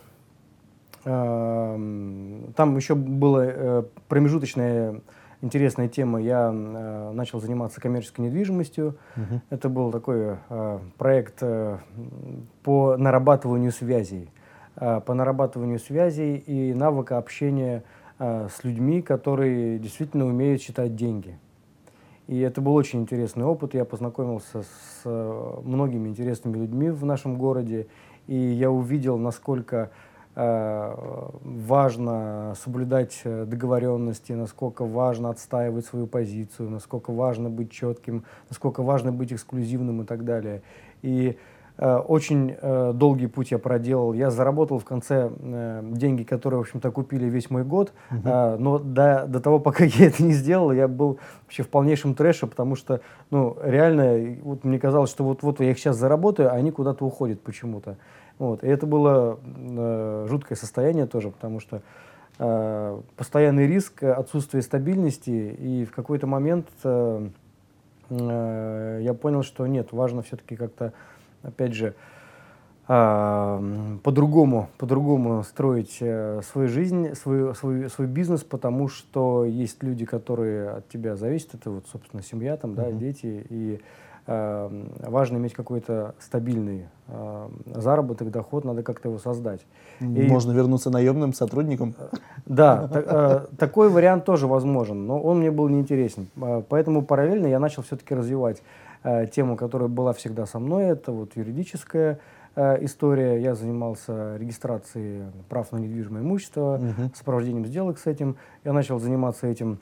а, 1.05 1.75
там 2.57 2.77
еще 2.77 2.97
было 2.97 3.45
э, 3.47 3.83
промежуточное 4.09 5.01
интересная 5.43 5.89
тема. 5.89 6.21
Я 6.21 6.51
э, 6.53 7.13
начал 7.13 7.41
заниматься 7.41 7.81
коммерческой 7.81 8.23
недвижимостью. 8.23 8.97
Угу. 9.17 9.41
Это 9.51 9.69
был 9.69 9.93
такой 9.93 10.37
э, 10.49 10.79
проект 10.99 11.39
э, 11.41 11.79
по 12.63 12.97
нарабатыванию 12.97 13.73
связей. 13.73 14.31
Э, 14.77 15.01
по 15.01 15.15
нарабатыванию 15.15 15.79
связей 15.79 16.37
и 16.37 16.75
навыка 16.75 17.19
общения 17.19 17.85
э, 18.19 18.49
с 18.55 18.65
людьми, 18.65 19.03
которые 19.03 19.79
действительно 19.79 20.27
умеют 20.27 20.63
считать 20.63 20.97
деньги. 20.97 21.39
И 22.27 22.41
это 22.41 22.61
был 22.61 22.75
очень 22.75 23.03
интересный 23.03 23.45
опыт. 23.45 23.75
Я 23.75 23.85
познакомился 23.85 24.63
с 24.63 25.03
э, 25.05 25.61
многими 25.63 26.09
интересными 26.09 26.59
людьми 26.59 26.91
в 26.91 27.05
нашем 27.05 27.37
городе. 27.37 27.87
И 28.27 28.35
я 28.35 28.71
увидел, 28.71 29.17
насколько 29.17 29.77
Э, 29.77 29.91
важно 30.37 32.53
соблюдать 32.63 33.23
э, 33.25 33.47
договоренности, 33.47 34.33
насколько 34.33 34.85
важно 34.85 35.31
отстаивать 35.31 35.87
свою 35.87 36.07
позицию, 36.07 36.69
насколько 36.69 37.11
важно 37.11 37.49
быть 37.49 37.71
четким, 37.71 38.25
насколько 38.51 38.83
важно 38.83 39.13
быть 39.13 39.33
эксклюзивным 39.33 40.03
и 40.03 40.05
так 40.05 40.27
далее. 40.27 40.61
И 41.01 41.39
э, 41.79 41.97
очень 41.97 42.55
долгий 42.99 43.29
путь 43.29 43.51
я 43.51 43.59
проделал. 43.59 44.13
Я 44.13 44.31
заработал 44.31 44.79
в 44.79 44.85
конце 44.85 45.31
деньги, 45.41 46.23
которые, 46.23 46.59
в 46.59 46.65
общем-то, 46.65 46.91
купили 46.91 47.31
весь 47.31 47.49
мой 47.49 47.65
год. 47.65 47.95
Угу. 48.11 48.29
но 48.59 48.79
до, 48.79 49.25
до 49.27 49.41
того, 49.41 49.59
пока 49.59 49.85
я 49.85 50.09
это 50.09 50.23
не 50.23 50.35
сделал, 50.35 50.71
я 50.71 50.87
был 50.87 51.19
вообще 51.45 51.63
в 51.63 51.71
полнейшем 51.71 52.15
трэше, 52.15 52.47
потому 52.47 52.77
что, 52.77 53.01
ну, 53.31 53.57
реально, 53.63 54.37
вот 54.43 54.65
мне 54.65 54.79
казалось, 54.79 55.09
что 55.09 55.25
вот-вот 55.25 55.61
я 55.61 55.71
их 55.71 55.79
сейчас 55.79 55.97
заработаю, 55.97 56.51
а 56.51 56.57
они 56.57 56.73
куда-то 56.73 57.07
уходят 57.07 57.41
почему-то. 57.41 57.97
Вот. 58.39 58.63
И 58.63 58.67
это 58.67 58.87
было 58.87 59.39
э, 59.45 60.27
жуткое 60.29 60.57
состояние 60.57 61.07
тоже, 61.07 61.31
потому 61.31 61.61
что 61.61 61.81
э, 62.39 63.01
постоянный 63.17 63.67
риск, 63.67 64.03
отсутствие 64.03 64.63
стабильности, 64.63 65.57
и 65.59 65.85
в 65.85 65.93
какой-то 65.93 66.27
момент 66.27 66.69
э, 66.85 67.29
э, 68.11 69.01
я 69.03 69.15
понял, 69.15 69.43
что 69.43 69.67
нет, 69.67 69.93
важно 69.93 70.23
все-таки 70.23 70.55
как-то, 70.55 70.93
опять 71.43 71.73
же, 71.73 71.95
э, 72.89 73.97
по-другому, 74.03 74.69
по-другому 74.77 75.43
строить 75.43 75.97
э, 76.01 76.43
свою 76.43 76.69
жизнь, 76.69 77.15
свой, 77.15 77.55
свой, 77.55 77.89
свой 77.89 78.07
бизнес, 78.07 78.45
потому 78.45 78.89
что 78.89 79.47
есть 79.47 79.83
люди, 79.83 80.05
которые 80.05 80.71
от 80.73 80.89
тебя 80.91 81.17
зависят, 81.17 81.55
это 81.55 81.71
вот, 81.71 81.87
собственно, 81.91 82.23
семья, 82.23 82.59
там, 82.59 82.75
да, 82.75 82.91
mm-hmm. 82.91 82.99
дети, 82.99 83.47
и 83.49 83.81
важно 84.27 85.37
иметь 85.37 85.53
какой-то 85.53 86.15
стабильный 86.19 86.87
э, 87.07 87.49
заработок, 87.67 88.31
доход, 88.31 88.65
надо 88.65 88.83
как-то 88.83 89.09
его 89.09 89.19
создать. 89.19 89.61
И, 90.01 90.05
Можно 90.05 90.53
вернуться 90.53 90.91
наемным 90.91 91.33
сотрудником? 91.33 91.95
Да, 92.45 92.91
э, 92.93 93.47
такой 93.57 93.89
вариант 93.89 94.25
тоже 94.25 94.49
возможен, 94.49 95.07
но 95.07 95.21
он 95.21 95.39
мне 95.39 95.51
был 95.53 95.69
неинтересен. 95.69 96.29
Э, 96.37 96.63
поэтому 96.69 97.03
параллельно 97.03 97.47
я 97.47 97.61
начал 97.61 97.83
все-таки 97.83 98.15
развивать 98.15 98.63
тему, 99.33 99.57
которая 99.57 99.89
была 99.89 100.13
всегда 100.13 100.47
со 100.47 100.59
мной, 100.59 100.87
это 100.87 101.13
вот 101.13 101.37
юридическая 101.37 102.19
история. 102.57 103.41
Я 103.41 103.55
занимался 103.55 104.37
регистрацией 104.37 105.27
прав 105.49 105.71
на 105.71 105.77
недвижимое 105.77 106.23
имущество, 106.23 106.81
угу. 106.83 107.11
сопровождением 107.15 107.67
сделок 107.67 108.01
с 108.01 108.07
этим. 108.07 108.35
Я 108.65 108.73
начал 108.73 108.99
заниматься 108.99 109.47
этим, 109.47 109.79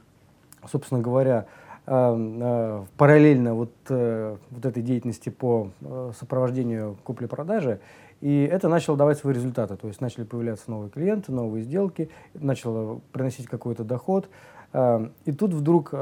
собственно 0.67 1.01
говоря, 1.01 1.47
Эм, 1.47 1.47
э, 1.47 1.64
параллельно 1.87 3.55
вот, 3.55 3.73
э, 3.91 4.37
вот 4.51 4.65
этой 4.65 4.83
деятельности 4.83 5.29
по 5.29 5.71
э, 5.83 6.13
сопровождению 6.19 6.97
купли-продажи, 7.05 7.81
и 8.21 8.49
это 8.51 8.69
начало 8.69 8.97
давать 8.97 9.19
свои 9.19 9.35
результаты. 9.35 9.77
То 9.77 9.89
есть 9.89 10.01
начали 10.01 10.25
появляться 10.25 10.71
новые 10.71 10.91
клиенты, 10.91 11.31
новые 11.31 11.63
сделки, 11.63 12.09
начало 12.33 13.01
приносить 13.13 13.47
какой-то 13.47 13.85
доход. 13.85 14.31
Эм, 14.73 15.13
и 15.27 15.33
тут 15.33 15.53
вдруг 15.53 15.93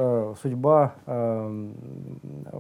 судьба 0.41 0.95
эм, 1.07 1.75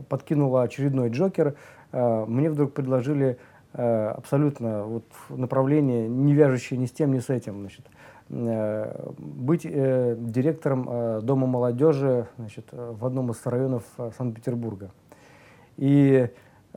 подкинула 0.08 0.62
очередной 0.62 1.10
джокер. 1.10 1.54
Мне 1.92 2.50
вдруг 2.50 2.72
предложили 2.72 3.38
абсолютно 3.72 4.84
вот 4.84 5.04
направление, 5.28 6.08
не 6.08 6.34
вяжущее 6.34 6.78
ни 6.78 6.86
с 6.86 6.90
тем, 6.90 7.12
ни 7.12 7.20
с 7.20 7.30
этим. 7.30 7.60
Значит, 7.60 7.86
Э, 7.86 8.11
быть 8.32 9.66
э, 9.66 10.16
директором 10.18 10.88
э, 10.88 11.20
Дома 11.22 11.46
молодежи 11.46 12.28
значит, 12.38 12.66
в 12.72 13.04
одном 13.04 13.30
из 13.30 13.44
районов 13.44 13.84
Санкт-Петербурга. 14.16 14.90
И 15.76 16.28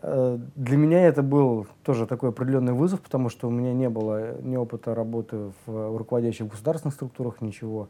для 0.01 0.77
меня 0.77 1.07
это 1.07 1.23
был 1.23 1.67
тоже 1.83 2.05
такой 2.05 2.29
определенный 2.29 2.73
вызов, 2.73 2.99
потому 2.99 3.29
что 3.29 3.47
у 3.47 3.49
меня 3.51 3.73
не 3.73 3.89
было 3.89 4.39
ни 4.41 4.57
опыта 4.57 4.93
работы 4.93 5.53
в 5.65 5.97
руководящих 5.97 6.49
государственных 6.49 6.95
структурах, 6.95 7.39
ничего. 7.39 7.87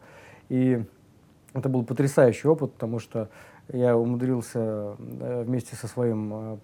И 0.47 0.85
это 1.53 1.67
был 1.67 1.83
потрясающий 1.83 2.47
опыт, 2.47 2.73
потому 2.73 2.99
что 2.99 3.29
я 3.73 3.97
умудрился 3.97 4.95
вместе 4.99 5.75
со 5.75 5.87
своим 5.87 6.59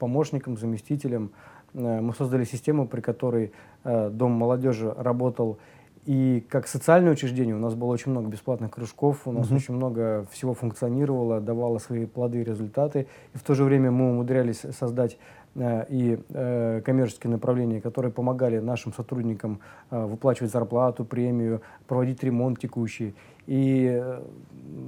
помощником, 0.00 0.58
заместителем, 0.58 1.30
мы 1.72 2.12
создали 2.12 2.44
систему, 2.44 2.86
при 2.86 3.00
которой 3.00 3.52
Дом 3.84 4.32
молодежи 4.32 4.92
работал 4.92 5.58
и 6.04 6.44
как 6.48 6.66
социальное 6.66 7.12
учреждение 7.12 7.54
у 7.54 7.60
нас 7.60 7.74
было 7.74 7.92
очень 7.92 8.10
много 8.10 8.28
бесплатных 8.28 8.72
кружков, 8.72 9.28
у 9.28 9.32
нас 9.32 9.46
угу. 9.46 9.56
очень 9.56 9.74
много 9.74 10.26
всего 10.32 10.52
функционировало, 10.52 11.40
давало 11.40 11.78
свои 11.78 12.06
плоды 12.06 12.40
и 12.40 12.44
результаты. 12.44 13.06
И 13.34 13.38
в 13.38 13.42
то 13.42 13.54
же 13.54 13.62
время 13.62 13.92
мы 13.92 14.10
умудрялись 14.10 14.64
создать 14.76 15.16
э, 15.54 15.84
и 15.88 16.18
э, 16.30 16.82
коммерческие 16.84 17.30
направления, 17.30 17.80
которые 17.80 18.10
помогали 18.10 18.58
нашим 18.58 18.92
сотрудникам 18.92 19.60
э, 19.90 20.04
выплачивать 20.04 20.50
зарплату, 20.50 21.04
премию, 21.04 21.62
проводить 21.86 22.24
ремонт 22.24 22.58
текущий. 22.58 23.14
И 23.46 23.86
э, 23.88 24.22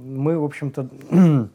мы, 0.05 0.37
в 0.37 0.43
общем-то, 0.43 0.89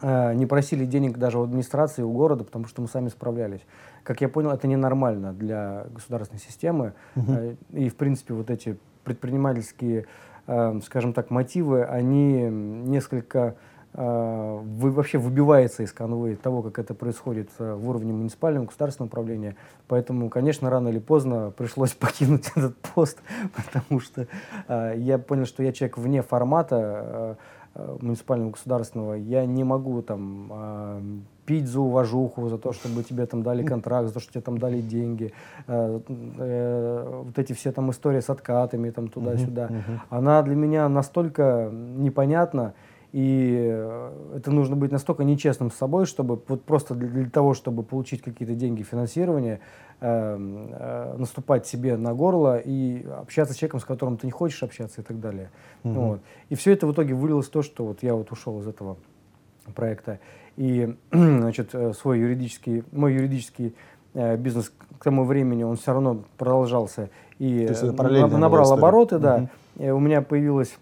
э, 0.00 0.34
не 0.34 0.46
просили 0.46 0.86
денег 0.86 1.18
даже 1.18 1.38
у 1.38 1.42
администрации, 1.42 2.02
у 2.02 2.10
города, 2.10 2.42
потому 2.42 2.64
что 2.68 2.80
мы 2.80 2.88
сами 2.88 3.10
справлялись. 3.10 3.60
Как 4.02 4.22
я 4.22 4.30
понял, 4.30 4.50
это 4.50 4.66
ненормально 4.66 5.34
для 5.34 5.88
государственной 5.94 6.40
системы. 6.40 6.94
Угу. 7.16 7.56
И, 7.74 7.90
в 7.90 7.96
принципе, 7.96 8.32
вот 8.32 8.48
эти 8.50 8.78
предпринимательские, 9.04 10.06
э, 10.46 10.80
скажем 10.84 11.12
так, 11.12 11.30
мотивы, 11.30 11.84
они 11.84 12.42
несколько 12.42 13.56
э, 13.92 14.60
вы, 14.62 14.90
вообще 14.90 15.18
выбивается 15.18 15.82
из 15.82 15.92
канвы 15.92 16.36
того, 16.36 16.62
как 16.62 16.78
это 16.78 16.94
происходит 16.94 17.50
э, 17.58 17.74
в 17.74 17.88
уровне 17.88 18.12
муниципального 18.12 18.66
государственного 18.66 19.08
управления. 19.08 19.56
Поэтому, 19.86 20.28
конечно, 20.28 20.70
рано 20.70 20.88
или 20.88 20.98
поздно 20.98 21.52
пришлось 21.56 21.92
покинуть 21.94 22.50
этот 22.56 22.76
пост, 22.76 23.18
потому 23.54 24.00
что 24.00 24.26
э, 24.68 24.94
я 24.96 25.18
понял, 25.18 25.46
что 25.46 25.62
я 25.62 25.72
человек 25.72 25.98
вне 25.98 26.22
формата 26.22 27.38
э, 27.74 27.96
муниципального 28.00 28.50
государственного. 28.50 29.14
Я 29.14 29.46
не 29.46 29.64
могу 29.64 30.02
там 30.02 30.50
э, 30.52 31.00
пить 31.46 31.66
за 31.66 31.80
уважуху, 31.80 32.48
за 32.48 32.58
то, 32.58 32.72
чтобы 32.72 33.02
тебе 33.02 33.26
там 33.26 33.42
дали 33.42 33.64
контракт, 33.64 34.08
за 34.08 34.14
то, 34.14 34.20
что 34.20 34.32
тебе 34.32 34.42
там 34.42 34.58
дали 34.58 34.80
деньги. 34.80 35.32
Э, 35.66 36.00
э, 36.38 37.22
вот 37.24 37.38
эти 37.38 37.52
все 37.52 37.72
там 37.72 37.90
истории 37.90 38.20
с 38.20 38.30
откатами 38.30 38.90
там 38.90 39.08
туда-сюда. 39.08 39.70
Она 40.10 40.42
для 40.42 40.54
меня 40.54 40.88
настолько 40.88 41.70
непонятна, 41.72 42.74
и 43.14 43.60
э, 43.62 44.38
это 44.38 44.50
нужно 44.50 44.74
быть 44.74 44.90
настолько 44.90 45.22
нечестным 45.22 45.70
с 45.70 45.76
собой, 45.76 46.04
чтобы 46.04 46.42
вот 46.48 46.64
просто 46.64 46.96
для, 46.96 47.08
для 47.08 47.30
того, 47.30 47.54
чтобы 47.54 47.84
получить 47.84 48.22
какие-то 48.22 48.56
деньги 48.56 48.82
финансирования, 48.82 49.60
э, 50.00 50.36
э, 50.36 51.16
наступать 51.16 51.64
себе 51.64 51.96
на 51.96 52.12
горло 52.12 52.58
и 52.58 53.06
общаться 53.06 53.54
с 53.54 53.56
человеком, 53.56 53.78
с 53.78 53.84
которым 53.84 54.16
ты 54.16 54.26
не 54.26 54.32
хочешь 54.32 54.64
общаться 54.64 55.00
и 55.00 55.04
так 55.04 55.20
далее. 55.20 55.52
Угу. 55.84 55.92
Вот. 55.92 56.20
И 56.48 56.56
все 56.56 56.72
это 56.72 56.88
в 56.88 56.92
итоге 56.92 57.14
вылилось 57.14 57.46
в 57.46 57.50
то, 57.50 57.62
что 57.62 57.86
вот 57.86 58.02
я 58.02 58.16
вот 58.16 58.32
ушел 58.32 58.58
из 58.60 58.66
этого 58.66 58.96
проекта. 59.76 60.18
И, 60.56 60.96
значит, 61.12 61.74
э, 61.74 61.92
свой 61.92 62.20
юридический, 62.20 62.84
мой 62.92 63.14
юридический 63.14 63.74
э, 64.14 64.36
бизнес 64.36 64.72
к 64.98 65.04
тому 65.04 65.24
времени, 65.24 65.64
он 65.64 65.76
все 65.76 65.92
равно 65.92 66.22
продолжался 66.38 67.10
и 67.38 67.66
э, 67.68 67.90
набрал 67.90 68.72
обороты, 68.72 69.18
да. 69.18 69.48
Угу. 69.76 69.96
У 69.96 70.00
меня 70.00 70.22
появилась 70.22 70.78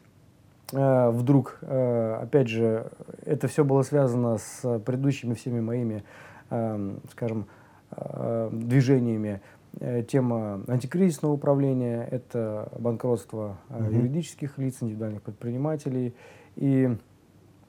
э, 0.73 1.11
вдруг, 1.11 1.59
опять 1.63 2.49
же, 2.49 2.91
это 3.25 3.49
все 3.49 3.65
было 3.65 3.83
связано 3.83 4.39
с 4.39 4.79
предыдущими 4.81 5.35
всеми 5.35 5.61
моими, 5.61 6.05
скажем, 7.11 7.47
движениями. 8.51 9.41
Тема 10.07 10.63
антикризисного 10.69 11.33
управления, 11.33 12.07
это 12.11 12.69
банкротство 12.79 13.57
угу. 13.71 13.91
юридических 13.91 14.59
лиц, 14.59 14.77
индивидуальных 14.83 15.23
предпринимателей. 15.23 16.15
И 16.57 16.95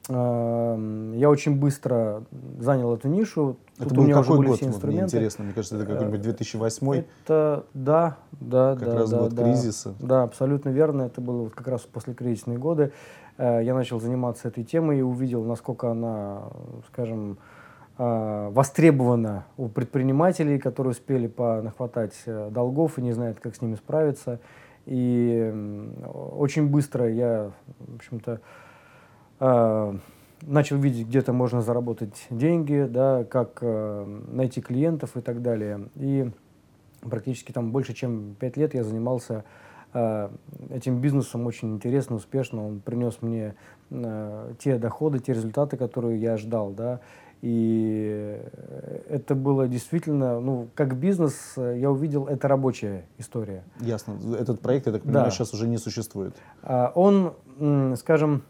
я 0.10 1.30
очень 1.30 1.58
быстро 1.58 2.24
занял 2.60 2.94
эту 2.94 3.08
нишу. 3.08 3.56
Это 3.78 3.90
Тут 3.90 3.94
был 3.94 4.04
у 4.04 4.06
меня 4.06 4.16
какой 4.16 4.32
уже 4.32 4.38
были 4.38 4.48
год? 4.50 4.58
Все 4.58 4.68
инструменты. 4.68 4.98
Мне 4.98 5.06
интересно, 5.06 5.44
мне 5.46 5.54
кажется, 5.54 5.78
это 5.78 5.86
какой-нибудь 5.86 6.22
2008 6.22 6.94
Это, 7.24 7.66
да, 7.74 8.18
да, 8.34 8.76
как 8.76 8.90
да. 8.90 8.96
раз 8.96 9.10
да, 9.10 9.20
год 9.20 9.34
да, 9.34 9.44
кризиса. 9.44 9.94
Да, 10.00 10.24
абсолютно 10.24 10.70
верно. 10.70 11.04
Это 11.04 11.22
было 11.22 11.44
вот 11.44 11.54
как 11.54 11.68
раз 11.70 11.82
после 11.82 12.14
кризисные 12.14 12.58
годы. 12.58 12.92
Я 13.38 13.74
начал 13.74 14.00
заниматься 14.00 14.50
этой 14.50 14.64
темой 14.64 15.00
и 15.00 15.02
увидел, 15.02 15.44
насколько 15.44 15.90
она, 15.90 16.44
скажем, 16.90 17.38
э, 17.98 18.50
востребована 18.52 19.46
у 19.58 19.70
предпринимателей, 19.70 20.60
которые 20.60 20.92
успели 20.92 21.28
понахватать 21.28 22.14
э, 22.26 22.50
долгов 22.52 23.00
и 23.00 23.02
не 23.02 23.14
знают, 23.14 23.40
как 23.40 23.56
с 23.56 23.62
ними 23.62 23.76
справиться. 23.76 24.40
И 24.86 25.52
очень 26.14 26.68
быстро 26.68 27.10
я, 27.10 27.52
в 27.80 27.96
общем-то, 27.96 28.34
э, 28.34 28.40
начал 30.48 30.78
видеть, 30.78 31.08
где-то 31.08 31.34
можно 31.34 31.62
заработать 31.62 32.28
деньги, 32.30 32.88
да, 32.90 33.24
как 33.24 33.60
э, 33.62 34.06
найти 34.28 34.62
клиентов 34.62 35.16
и 35.18 35.22
так 35.22 35.42
далее. 35.42 35.88
И 35.96 36.30
практически 37.02 37.52
там 37.52 37.72
больше, 37.72 37.94
чем 37.94 38.36
пять 38.40 38.58
лет 38.58 38.74
я 38.74 38.84
занимался 38.84 39.44
э, 39.94 40.30
этим 40.70 41.00
бизнесом 41.00 41.46
очень 41.46 41.76
интересно, 41.76 42.16
успешно. 42.16 42.66
Он 42.66 42.80
принес 42.80 43.22
мне 43.22 43.56
э, 43.90 44.54
те 44.60 44.78
доходы, 44.78 45.20
те 45.20 45.34
результаты, 45.34 45.78
которые 45.78 46.20
я 46.20 46.38
ждал, 46.38 46.72
да. 46.72 47.00
И 47.42 48.42
это 49.10 49.36
было 49.36 49.68
действительно, 49.68 50.40
ну, 50.40 50.70
как 50.76 50.96
бизнес, 50.96 51.56
я 51.58 51.92
увидел, 51.92 52.26
это 52.26 52.48
рабочая 52.48 53.04
история. 53.18 53.66
Ясно. 53.82 54.18
Этот 54.40 54.62
проект, 54.62 54.86
я 54.88 54.94
так 54.94 55.02
понимаю, 55.02 55.26
да. 55.26 55.32
сейчас 55.32 55.54
уже 55.54 55.68
не 55.68 55.78
существует. 55.78 56.34
А, 56.62 56.94
он, 56.96 57.34
скажем, 57.98 58.44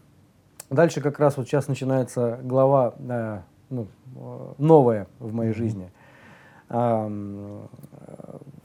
дальше 0.74 1.00
как 1.00 1.18
раз 1.18 1.36
вот 1.36 1.46
сейчас 1.46 1.68
начинается 1.68 2.38
глава 2.42 2.94
э, 2.98 3.40
ну, 3.70 3.86
новая 4.58 5.06
в 5.18 5.32
моей 5.32 5.52
mm-hmm. 5.52 5.56
жизни. 5.56 5.90
В 6.68 7.68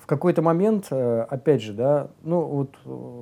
какой-то 0.05 0.41
момент, 0.41 0.87
э, 0.89 1.25
опять 1.29 1.61
же, 1.61 1.73
да, 1.73 2.07
ну 2.23 2.41
вот, 2.41 2.75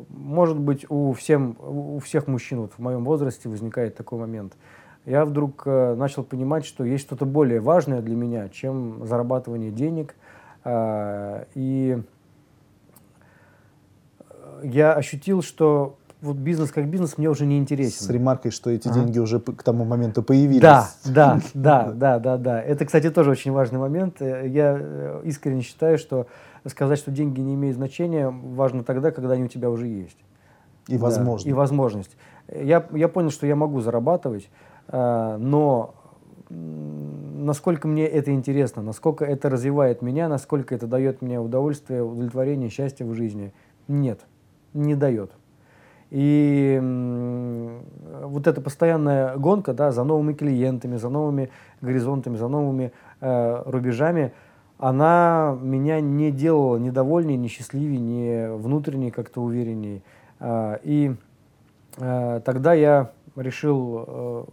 может 0.09 0.57
быть, 0.57 0.85
у, 0.89 1.11
всем, 1.13 1.57
у 1.59 1.99
всех 1.99 2.27
мужчин 2.27 2.61
вот 2.61 2.73
в 2.73 2.79
моем 2.79 3.03
возрасте 3.03 3.49
возникает 3.49 3.95
такой 3.95 4.19
момент– 4.19 4.53
я 5.07 5.23
вдруг 5.23 5.63
э, 5.65 5.95
начал 5.95 6.25
понимать, 6.25 6.65
что 6.65 6.83
есть 6.83 7.05
что-то 7.05 7.25
более 7.25 7.61
важное 7.61 8.01
для 8.01 8.13
меня, 8.13 8.49
чем 8.49 9.07
зарабатывание 9.07 9.71
денег. 9.71 10.15
Э, 10.65 11.45
и 11.55 11.97
я 14.63 14.93
ощутил, 14.95 15.41
что 15.41 15.96
вот 16.21 16.37
бизнес 16.37 16.71
как 16.71 16.87
бизнес 16.87 17.17
мне 17.17 17.29
уже 17.29 17.45
не 17.45 17.57
интересен. 17.57 18.05
С 18.05 18.09
ремаркой, 18.09 18.51
что 18.51 18.69
эти 18.69 18.87
ага. 18.87 18.99
деньги 18.99 19.19
уже 19.19 19.39
к 19.39 19.63
тому 19.63 19.85
моменту 19.85 20.23
появились. 20.23 20.61
Да, 20.61 20.89
да, 21.05 21.39
да, 21.53 21.91
да, 21.93 22.19
да, 22.19 22.37
да. 22.37 22.61
Это, 22.61 22.85
кстати, 22.85 23.09
тоже 23.09 23.31
очень 23.31 23.51
важный 23.51 23.79
момент. 23.79 24.21
Э, 24.21 24.47
я 24.47 24.77
э, 24.79 25.21
искренне 25.25 25.61
считаю, 25.61 25.97
что 25.97 26.27
сказать, 26.65 26.99
что 26.99 27.11
деньги 27.11 27.39
не 27.39 27.55
имеют 27.55 27.77
значения, 27.77 28.29
важно 28.29 28.83
тогда, 28.83 29.11
когда 29.11 29.33
они 29.33 29.43
у 29.43 29.47
тебя 29.47 29.69
уже 29.69 29.87
есть. 29.87 30.17
И 30.87 30.97
возможность. 30.97 31.45
Да, 31.45 31.51
и 31.51 31.53
возможность. 31.53 32.17
Я, 32.47 32.85
я 32.93 33.07
понял, 33.09 33.29
что 33.29 33.45
я 33.45 33.55
могу 33.55 33.81
зарабатывать, 33.81 34.49
Э, 34.87 35.37
но 35.39 35.95
насколько 36.49 37.87
мне 37.87 38.05
это 38.07 38.31
интересно, 38.31 38.81
насколько 38.81 39.25
это 39.25 39.49
развивает 39.49 40.01
меня, 40.01 40.29
насколько 40.29 40.73
это 40.73 40.87
дает 40.87 41.21
мне 41.21 41.39
удовольствие, 41.39 42.03
удовлетворение, 42.03 42.69
счастье 42.69 43.05
в 43.05 43.13
жизни, 43.13 43.53
нет, 43.87 44.21
не 44.73 44.95
дает. 44.95 45.31
И 46.09 46.79
вот 48.23 48.47
эта 48.47 48.61
постоянная 48.61 49.35
гонка 49.37 49.73
да, 49.73 49.91
за 49.91 50.03
новыми 50.03 50.33
клиентами, 50.33 50.95
за 50.95 51.09
новыми 51.09 51.49
горизонтами, 51.81 52.37
за 52.37 52.47
новыми 52.47 52.93
э, 53.19 53.63
рубежами, 53.65 54.31
она 54.77 55.57
меня 55.61 55.99
не 55.99 56.31
делала 56.31 56.77
ни 56.77 56.91
довольнее, 56.91 57.37
ни 57.37 57.47
счастливее, 57.47 57.99
ни 57.99 58.57
внутренне 58.57 59.11
как-то 59.11 59.41
увереннее. 59.41 60.01
Э, 60.39 60.77
и 60.83 61.15
э, 61.97 62.41
тогда 62.45 62.73
я 62.73 63.11
решил 63.35 64.05
э, 64.07 64.45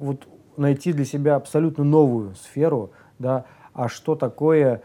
вот 0.00 0.26
найти 0.56 0.92
для 0.92 1.04
себя 1.04 1.36
абсолютно 1.36 1.84
новую 1.84 2.34
сферу, 2.34 2.90
да, 3.18 3.44
а 3.72 3.88
что 3.88 4.16
такое 4.16 4.76
э, 4.76 4.80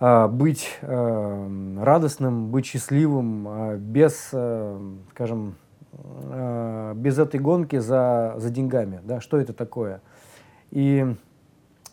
быть 0.00 0.78
э, 0.80 1.78
радостным, 1.82 2.50
быть 2.50 2.66
счастливым 2.66 3.48
э, 3.48 3.76
без, 3.78 4.32
скажем, 5.10 5.56
без 6.94 7.18
этой 7.18 7.40
гонки 7.40 7.78
за, 7.78 8.34
за 8.36 8.50
деньгами, 8.50 9.00
да, 9.02 9.20
что 9.20 9.38
это 9.38 9.52
такое. 9.52 10.00
И 10.70 11.04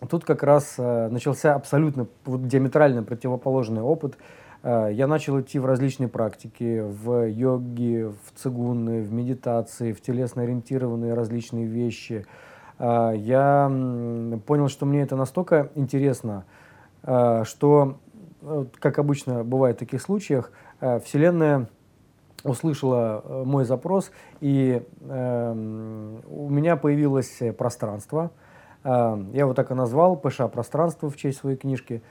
тут 0.09 0.25
как 0.25 0.43
раз 0.43 0.77
начался 0.77 1.55
абсолютно 1.55 2.07
вот, 2.25 2.47
диаметрально 2.47 3.03
противоположный 3.03 3.81
опыт– 3.81 4.17
я 4.65 5.05
начал 5.05 5.39
идти 5.41 5.59
в 5.59 5.65
различные 5.67 6.09
практики, 6.09 6.83
в 6.83 7.29
йоги, 7.29 8.05
в 8.05 8.39
цигуны, 8.39 9.03
в 9.03 9.13
медитации, 9.13 9.93
в 9.93 10.01
телесно-ориентированные 10.01 11.13
различные 11.13 11.67
вещи. 11.67 12.25
Я 12.79 13.71
понял, 14.47 14.67
что 14.67 14.87
мне 14.87 15.03
это 15.03 15.15
настолько 15.15 15.69
интересно, 15.75 16.45
что, 17.05 17.97
как 18.79 18.99
обычно 18.99 19.43
бывает 19.43 19.77
в 19.77 19.79
таких 19.79 20.01
случаях, 20.01 20.51
Вселенная 20.79 21.69
услышала 22.43 23.43
мой 23.45 23.65
запрос, 23.65 24.11
и 24.41 24.83
у 25.01 26.49
меня 26.49 26.75
появилось 26.77 27.39
пространство. 27.57 28.31
Я 28.83 29.17
его 29.33 29.53
так 29.53 29.71
и 29.71 29.73
назвал, 29.73 30.15
ПШ 30.15 30.41
«Пространство» 30.51 31.09
в 31.09 31.15
честь 31.15 31.39
своей 31.39 31.57
книжки. 31.57 32.01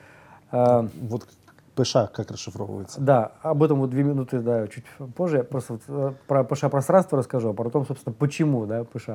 Вот 0.50 1.28
ПШ 1.74 1.92
как 2.12 2.30
расшифровывается? 2.30 3.00
Да, 3.00 3.32
об 3.42 3.62
этом 3.62 3.80
вот 3.80 3.90
две 3.90 4.04
минуты, 4.04 4.38
да, 4.40 4.66
чуть 4.68 4.84
позже. 5.16 5.38
Я 5.38 5.44
просто 5.44 5.72
вот 5.74 5.82
э, 5.88 6.12
про 6.28 6.44
ПШ 6.44 6.60
пространство 6.70 7.18
расскажу, 7.18 7.50
а 7.50 7.52
потом, 7.52 7.84
собственно, 7.84 8.14
почему, 8.16 8.64
да, 8.66 8.84
ПШ 8.84 9.08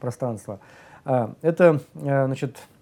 пространство. 0.00 0.58
Это, 1.04 1.80
э, 1.94 2.26
значит, 2.26 2.56
э, 2.56 2.81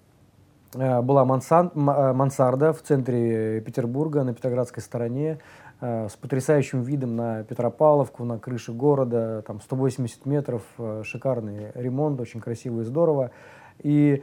была 0.74 1.24
мансан, 1.24 1.70
мансарда 1.74 2.72
в 2.72 2.83
центре 2.83 3.61
Петербурга, 3.61 4.22
на 4.22 4.35
Петроградской 4.35 4.83
стороне, 4.83 5.38
с 5.80 6.12
потрясающим 6.20 6.83
видом 6.83 7.16
на 7.16 7.42
Петропавловку, 7.44 8.24
на 8.24 8.38
крыше 8.38 8.72
города, 8.72 9.42
там 9.46 9.61
180 9.61 10.26
метров, 10.26 10.62
шикарный 11.04 11.72
ремонт, 11.74 12.20
очень 12.20 12.40
красиво 12.40 12.83
и 12.83 12.85
здорово. 12.85 13.30
И 13.83 14.22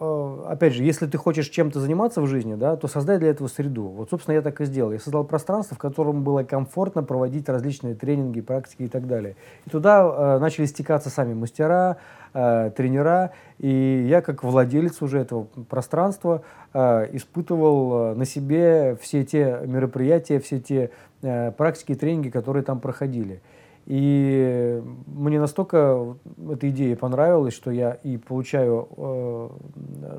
Э, 0.00 0.44
опять 0.48 0.74
же, 0.74 0.82
если 0.82 1.06
ты 1.06 1.18
хочешь 1.18 1.48
чем-то 1.48 1.80
заниматься 1.80 2.20
в 2.20 2.26
жизни, 2.26 2.54
да, 2.54 2.76
то 2.76 2.88
создай 2.88 3.18
для 3.18 3.30
этого 3.30 3.48
среду. 3.48 3.84
Вот, 3.84 4.10
собственно, 4.10 4.34
я 4.34 4.42
так 4.42 4.60
и 4.60 4.64
сделал. 4.64 4.92
Я 4.92 4.98
создал 4.98 5.24
пространство, 5.24 5.76
в 5.76 5.78
котором 5.78 6.24
было 6.24 6.42
комфортно 6.42 7.02
проводить 7.02 7.48
различные 7.48 7.94
тренинги, 7.94 8.40
практики 8.40 8.82
и 8.82 8.88
так 8.88 9.06
далее. 9.06 9.36
И 9.66 9.70
туда 9.70 10.02
э, 10.04 10.38
начали 10.38 10.66
стекаться 10.66 11.10
сами 11.10 11.34
мастера, 11.34 11.98
э, 12.34 12.70
тренера, 12.76 13.32
и 13.58 14.06
я, 14.08 14.20
как 14.20 14.44
владелец 14.44 15.00
уже 15.00 15.20
этого 15.20 15.44
пространства, 15.68 16.42
э, 16.74 17.08
испытывал 17.12 18.12
э, 18.12 18.14
на 18.14 18.26
себе 18.26 18.96
все 19.00 19.24
те 19.24 19.60
мероприятия, 19.64 20.40
все 20.40 20.60
те 20.60 20.90
э, 21.22 21.52
практики 21.52 21.94
тренинги, 21.94 22.28
которые 22.28 22.62
там 22.62 22.80
проходили. 22.80 23.40
И 23.86 24.82
мне 25.06 25.38
настолько 25.38 26.16
эта 26.50 26.70
идея 26.70 26.96
понравилась, 26.96 27.52
что 27.52 27.70
я 27.70 27.92
и 28.02 28.16
получаю 28.16 28.88
э, 28.96 29.48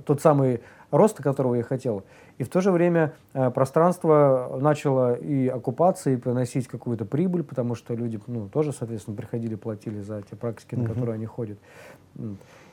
тот 0.06 0.22
самый 0.22 0.62
рост, 0.92 1.18
которого 1.18 1.56
я 1.56 1.64
хотел. 1.64 2.04
И 2.38 2.44
в 2.44 2.50
то 2.50 2.62
же 2.62 2.72
время 2.72 3.14
э, 3.34 3.50
пространство 3.50 4.58
начало 4.62 5.16
и 5.16 5.48
окупаться, 5.48 6.12
и 6.12 6.16
приносить 6.16 6.68
какую-то 6.68 7.06
прибыль, 7.06 7.44
потому 7.44 7.74
что 7.76 7.96
люди 7.96 8.20
ну, 8.28 8.50
тоже, 8.50 8.72
соответственно, 8.72 9.18
приходили, 9.18 9.56
платили 9.56 10.02
за 10.02 10.22
те 10.22 10.36
практики, 10.36 10.76
на 10.76 10.82
mm-hmm. 10.82 10.88
которые 10.90 11.16
они 11.16 11.26
ходят. 11.26 11.58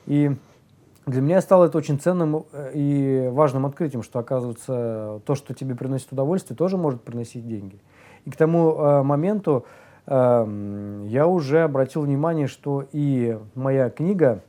И 0.05 0.35
для 1.05 1.21
меня 1.21 1.41
стало 1.41 1.65
это 1.65 1.77
очень 1.77 1.99
ценным 1.99 2.45
э, 2.51 2.71
и 2.73 3.29
важным 3.31 3.65
открытием, 3.65 4.03
что, 4.03 4.19
оказывается, 4.19 5.21
то, 5.25 5.35
что 5.35 5.53
тебе 5.53 5.75
приносит 5.75 6.11
удовольствие, 6.11 6.57
тоже 6.57 6.77
может 6.77 7.01
приносить 7.01 7.47
деньги. 7.47 7.79
И 8.25 8.31
к 8.31 8.35
тому 8.35 8.73
э, 8.73 9.03
моменту 9.03 9.65
Эм, 10.05 11.07
я 11.07 11.27
уже 11.27 11.63
обратил 11.63 12.01
внимание, 12.01 12.47
что 12.47 12.85
и 12.91 13.37
моя 13.55 13.89
книга 13.89 14.41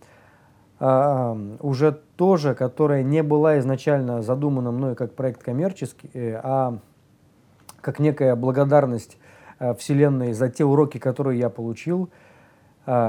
эм, 0.80 1.58
уже 1.60 2.00
тоже, 2.16 2.54
которая 2.54 3.04
не 3.04 3.22
была 3.22 3.58
изначально 3.60 4.22
задумана 4.22 4.72
мной 4.72 4.96
как 4.96 5.14
проект 5.14 5.42
коммерческий, 5.42 6.10
э, 6.12 6.40
а 6.42 6.78
как 7.80 8.00
некая 8.00 8.34
благодарность 8.34 9.16
э, 9.60 9.74
Вселенной 9.74 10.32
за 10.32 10.48
те 10.48 10.64
уроки, 10.64 10.98
которые 10.98 11.38
я 11.38 11.50
получил, 11.50 12.08
э, 12.08 12.23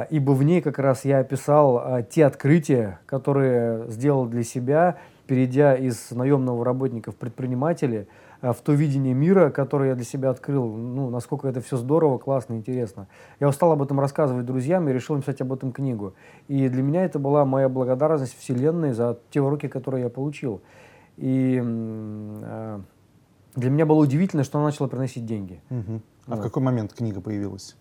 ибо 0.10 0.32
в 0.32 0.44
ней 0.44 0.62
как 0.62 0.80
раз 0.80 1.06
я 1.06 1.20
описал 1.20 1.82
э, 2.00 2.04
те 2.10 2.26
открытия, 2.26 3.00
которые 3.06 3.90
сделал 3.90 4.26
для 4.26 4.44
себя, 4.44 4.98
перейдя 5.28 5.76
из 5.76 6.12
наемного 6.12 6.64
работника 6.64 7.12
в 7.12 7.16
предпринимателя, 7.16 8.08
э, 8.42 8.54
в 8.54 8.62
то 8.62 8.72
видение 8.72 9.14
мира, 9.14 9.50
которое 9.50 9.90
я 9.90 9.96
для 9.96 10.06
себя 10.06 10.30
открыл, 10.30 10.72
ну, 10.76 11.10
насколько 11.10 11.48
это 11.48 11.60
все 11.60 11.76
здорово, 11.78 12.18
классно, 12.18 12.54
интересно. 12.54 13.08
Я 13.40 13.50
устал 13.50 13.72
об 13.72 13.82
этом 13.82 14.00
рассказывать 14.00 14.46
друзьям 14.46 14.88
и 14.88 14.94
решил 14.94 15.16
написать 15.16 15.42
об 15.42 15.52
этом 15.52 15.72
книгу. 15.72 16.14
И 16.48 16.70
для 16.70 16.82
меня 16.82 17.04
это 17.04 17.20
была 17.20 17.44
моя 17.44 17.68
благодарность 17.68 18.38
Вселенной 18.40 18.94
за 18.94 19.18
те 19.30 19.42
уроки, 19.42 19.68
которые 19.68 20.04
я 20.04 20.10
получил. 20.10 20.62
И 21.18 21.62
э, 21.64 22.80
для 23.56 23.70
меня 23.70 23.86
было 23.86 24.00
удивительно, 24.00 24.44
что 24.44 24.58
она 24.58 24.68
начала 24.68 24.88
приносить 24.88 25.26
деньги. 25.26 25.62
Мгм. 25.70 26.02
А 26.28 26.32
в 26.32 26.36
Вот. 26.38 26.44
какой 26.44 26.64
момент 26.64 26.94
книга 26.94 27.22
появилась? 27.22 27.76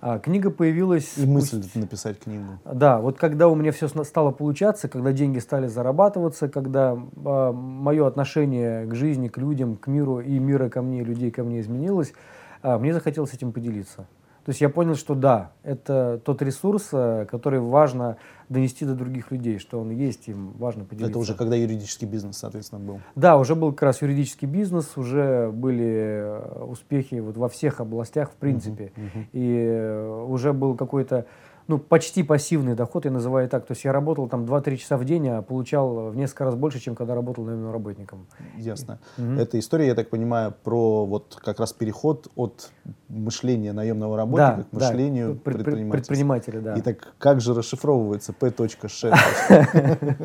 А, 0.00 0.18
книга 0.18 0.50
появилась... 0.50 1.18
И 1.18 1.26
мысль 1.26 1.62
написать 1.74 2.20
книгу. 2.20 2.58
Да, 2.64 3.00
вот 3.00 3.18
когда 3.18 3.48
у 3.48 3.54
меня 3.54 3.70
все 3.70 3.86
стало 3.88 4.30
получаться, 4.30 4.88
когда 4.88 5.12
деньги 5.12 5.38
стали 5.38 5.66
зарабатываться, 5.66 6.48
когда 6.48 6.94
мое 6.94 8.06
отношение 8.06 8.86
к 8.86 8.94
жизни, 8.94 9.28
к 9.28 9.36
людям, 9.36 9.76
к 9.76 9.88
миру 9.88 10.20
и 10.20 10.38
мира 10.38 10.70
ко 10.70 10.80
мне, 10.80 11.04
людей 11.04 11.30
ко 11.30 11.44
мне 11.44 11.60
изменилось, 11.60 12.14
а, 12.62 12.78
мне 12.78 12.94
захотелось 12.94 13.34
этим 13.34 13.52
поделиться. 13.52 14.06
То 14.44 14.50
есть 14.50 14.60
я 14.60 14.68
понял, 14.68 14.94
что 14.94 15.14
да, 15.14 15.52
это 15.62 16.20
тот 16.24 16.42
ресурс, 16.42 16.88
а, 16.92 17.26
который 17.26 17.60
важно 17.60 18.16
донести 18.48 18.84
до 18.84 18.94
других 18.94 19.30
людей, 19.30 19.58
что 19.58 19.80
он 19.80 19.90
есть, 19.90 20.28
им 20.28 20.52
важно 20.58 20.84
поделиться. 20.84 21.10
Это 21.10 21.18
уже 21.18 21.34
когда 21.34 21.54
юридический 21.54 22.06
бизнес, 22.06 22.38
соответственно, 22.38 22.80
был. 22.80 23.00
Да, 23.14 23.36
уже 23.38 23.54
был 23.54 23.72
как 23.72 23.82
раз 23.82 24.02
юридический 24.02 24.48
бизнес, 24.48 24.96
уже 24.96 25.50
были 25.52 25.84
э, 25.84 26.64
успехи 26.64 27.16
вот 27.16 27.36
во 27.36 27.48
всех 27.48 27.80
областях 27.80 28.30
в 28.30 28.34
принципе. 28.34 28.92
Мгм. 28.96 29.28
И 29.32 29.56
э, 29.56 30.24
уже 30.28 30.52
был 30.52 30.74
какой-то, 30.74 31.26
ну, 31.70 31.78
почти 31.78 32.24
пассивный 32.24 32.74
доход, 32.74 33.04
я 33.04 33.12
называю 33.12 33.48
так. 33.48 33.64
То 33.64 33.72
есть 33.74 33.84
я 33.84 33.92
работал 33.92 34.28
там 34.28 34.44
2-3 34.44 34.76
часа 34.76 34.96
в 34.96 35.04
день, 35.04 35.28
а 35.28 35.40
получал 35.40 36.10
в 36.10 36.16
несколько 36.16 36.44
раз 36.44 36.56
больше, 36.56 36.80
чем 36.80 36.96
когда 36.96 37.14
работал 37.14 37.44
наемным 37.44 37.70
работником. 37.72 38.26
Ясно. 38.56 38.98
Мгм. 39.16 39.38
Эта 39.38 39.56
история, 39.56 39.86
я 39.86 39.94
так 39.94 40.10
понимаю, 40.10 40.52
про 40.64 41.06
вот 41.06 41.38
как 41.44 41.60
раз 41.60 41.72
переход 41.72 42.26
от 42.34 42.70
мышления 43.08 43.72
наемного 43.72 44.16
работника 44.16 44.56
да, 44.56 44.64
к 44.64 44.72
мышлению 44.72 45.34
да, 45.34 45.34
пред- 45.34 45.42
пред- 45.44 45.64
предпринимателя. 45.64 45.92
предпринимателя, 46.00 46.60
да. 46.60 46.74
Итак, 46.78 47.14
как 47.18 47.40
же 47.40 47.54
расшифровывается 47.54 48.32
P.Ш? 48.32 49.12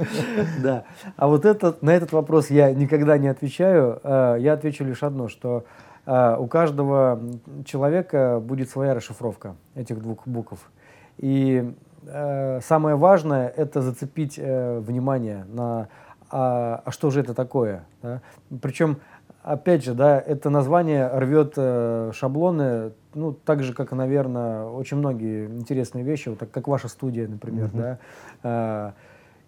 Да. 0.64 0.84
А 1.16 1.28
вот 1.28 1.46
этот, 1.46 1.84
на 1.84 1.92
этот 1.92 2.12
вопрос 2.12 2.50
я 2.50 2.74
никогда 2.74 3.20
не 3.20 3.28
отвечаю. 3.28 4.00
Э, 4.04 4.38
Я 4.40 4.54
отвечу 4.54 4.84
лишь 4.84 5.04
одно, 5.04 5.28
что 5.28 5.66
э, 6.08 6.36
у 6.40 6.48
каждого 6.48 7.20
человека 7.66 8.40
будет 8.44 8.70
своя 8.70 8.96
расшифровка 8.96 9.56
этих 9.76 10.02
двух 10.02 10.28
букв. 10.28 10.58
И 11.18 11.74
э, 12.08 12.60
самое 12.62 12.96
важное– 12.96 13.48
это 13.56 13.82
зацепить 13.82 14.36
э, 14.38 14.80
внимание 14.80 15.46
на 15.48 15.88
а, 16.32 16.82
а 16.84 16.92
что 16.92 17.12
же 17.12 17.22
это 17.22 17.34
такое. 17.34 17.86
да. 18.02 18.22
Причем, 18.62 18.98
опять 19.44 19.86
же, 19.86 19.94
да, 19.94 20.20
это 20.20 20.50
название 20.50 21.08
рвет 21.08 21.54
э, 21.56 22.12
шаблоны, 22.14 22.92
ну, 23.14 23.32
так 23.32 23.64
же, 23.64 23.74
как, 23.74 23.92
наверное, 23.92 24.66
очень 24.66 24.98
многие 24.98 25.46
интересные 25.46 26.04
вещи, 26.04 26.30
вот 26.30 26.40
так, 26.40 26.52
как 26.52 26.68
ваша 26.68 26.88
студия, 26.88 27.28
например, 27.28 27.68
Мгм. 27.68 27.78
да. 27.78 28.00
А, 28.44 28.94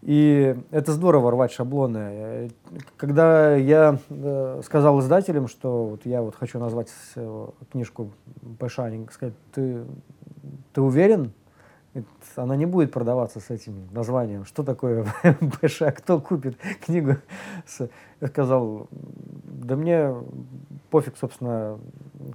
и 0.04 0.56
это 0.72 0.92
здорово 0.92 1.32
рвать 1.32 1.52
шаблоны. 1.52 1.98
Э, 2.00 2.50
Когда 2.96 3.56
я 3.56 3.98
э, 4.10 4.62
сказал 4.64 5.00
издателям, 5.00 5.48
что 5.48 5.88
вот 5.88 6.06
я 6.06 6.22
вот 6.22 6.36
хочу 6.36 6.60
назвать 6.60 6.90
э, 7.16 7.48
книжку 7.72 8.12
Пэша, 8.60 8.86
они 8.86 9.08
сказали, 9.12 9.36
ты, 9.52 9.84
ты 10.74 10.82
уверен? 10.82 11.34
Она 12.36 12.56
не 12.56 12.66
будет 12.66 12.92
продаваться 12.92 13.40
с 13.40 13.50
этим 13.50 13.88
названием. 13.92 14.46
Что 14.46 14.64
такое 14.64 15.06
ПШ? 15.62 15.84
Кто 15.96 16.20
купит 16.20 16.58
книгу? 16.86 17.16
Я 18.22 18.28
сказал, 18.28 18.88
да 18.92 19.76
мне 19.76 20.14
пофиг, 20.90 21.18
собственно, 21.18 21.80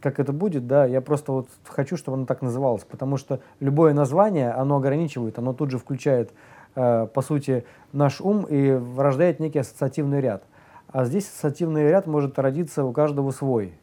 как 0.01 0.20
это 0.20 0.33
будет, 0.33 0.66
да, 0.66 0.85
я 0.85 1.01
просто 1.01 1.33
вот 1.33 1.48
хочу, 1.64 1.96
чтобы 1.96 2.16
оно 2.16 2.27
так 2.27 2.42
называлось, 2.42 2.85
потому 2.85 3.16
что 3.16 3.40
любое 3.61 3.94
название, 3.94 4.51
оно 4.53 4.77
ограничивает, 4.77 5.38
оно 5.38 5.53
тут 5.53 5.70
же 5.70 5.79
включает, 5.79 6.33
э, 6.75 7.07
по 7.12 7.22
сути, 7.22 7.64
наш 7.92 8.20
ум 8.20 8.46
и 8.48 8.81
рождает 8.96 9.40
некий 9.40 9.59
ассоциативный 9.59 10.20
ряд. 10.20 10.44
А 10.88 11.05
здесь 11.05 11.27
ассоциативный 11.27 11.88
ряд 11.88 12.07
может 12.07 12.38
родиться 12.38 12.85
у 12.85 12.92
каждого 12.92 13.31
свой. 13.31 13.75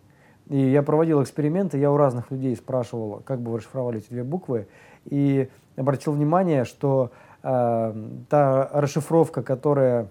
И 0.47 0.57
я 0.57 0.81
проводил 0.81 1.21
эксперименты, 1.21 1.77
я 1.77 1.91
у 1.91 1.97
разных 1.97 2.31
людей 2.31 2.55
спрашивал, 2.55 3.21
как 3.25 3.39
бы 3.39 3.51
вы 3.51 3.57
расшифровали 3.59 3.99
эти 3.99 4.09
две 4.09 4.23
буквы, 4.23 4.67
и 5.05 5.49
обратил 5.79 6.13
внимание, 6.13 6.65
что 6.65 7.11
э, 7.41 7.93
та 8.29 8.69
расшифровка, 8.73 9.41
которая 9.41 10.09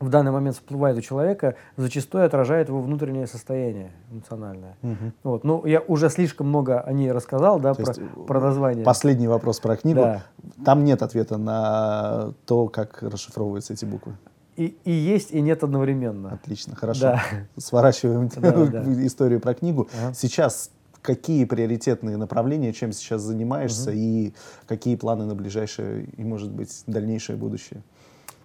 в 0.00 0.10
данный 0.10 0.30
момент 0.30 0.56
всплывает 0.56 0.96
у 0.96 1.00
человека, 1.00 1.56
зачастую 1.76 2.24
отражает 2.24 2.68
его 2.68 2.80
внутреннее 2.80 3.26
состояние 3.26 3.90
эмоциональное. 4.10 4.76
Мгм. 4.82 5.12
Вот. 5.24 5.44
Ну, 5.44 5.64
я 5.66 5.80
уже 5.80 6.08
слишком 6.08 6.48
много 6.48 6.80
о 6.80 6.92
ней 6.92 7.10
рассказал, 7.10 7.58
да, 7.58 7.74
То 7.74 7.82
про, 7.82 8.24
про 8.24 8.40
название. 8.40 8.84
Последний 8.84 9.28
вопрос 9.28 9.60
про 9.60 9.76
книгу. 9.76 10.00
Да. 10.00 10.22
Там 10.64 10.84
нет 10.84 11.02
ответа 11.02 11.36
на 11.36 12.32
то, 12.46 12.68
как 12.68 13.02
расшифровываются 13.02 13.72
эти 13.72 13.84
буквы. 13.84 14.14
И, 14.56 14.76
и 14.84 14.90
есть, 14.90 15.30
и 15.30 15.40
нет 15.40 15.62
одновременно. 15.62 16.32
Отлично, 16.32 16.74
хорошо. 16.74 17.00
Да. 17.00 17.22
Сворачиваем 17.56 18.28
Да, 18.36 18.52
да. 18.66 18.82
историю 19.06 19.40
про 19.40 19.54
книгу. 19.54 19.88
Ага. 20.00 20.14
Сейчас 20.14 20.70
какие 21.02 21.44
приоритетные 21.44 22.16
направления, 22.16 22.72
чем 22.72 22.92
сейчас 22.92 23.22
занимаешься 23.22 23.90
и 23.92 24.32
какие 24.66 24.96
планы 24.96 25.24
на 25.24 25.34
ближайшее 25.34 26.04
и, 26.04 26.24
может 26.24 26.50
быть, 26.50 26.82
дальнейшее 26.86 27.36
будущее? 27.36 27.82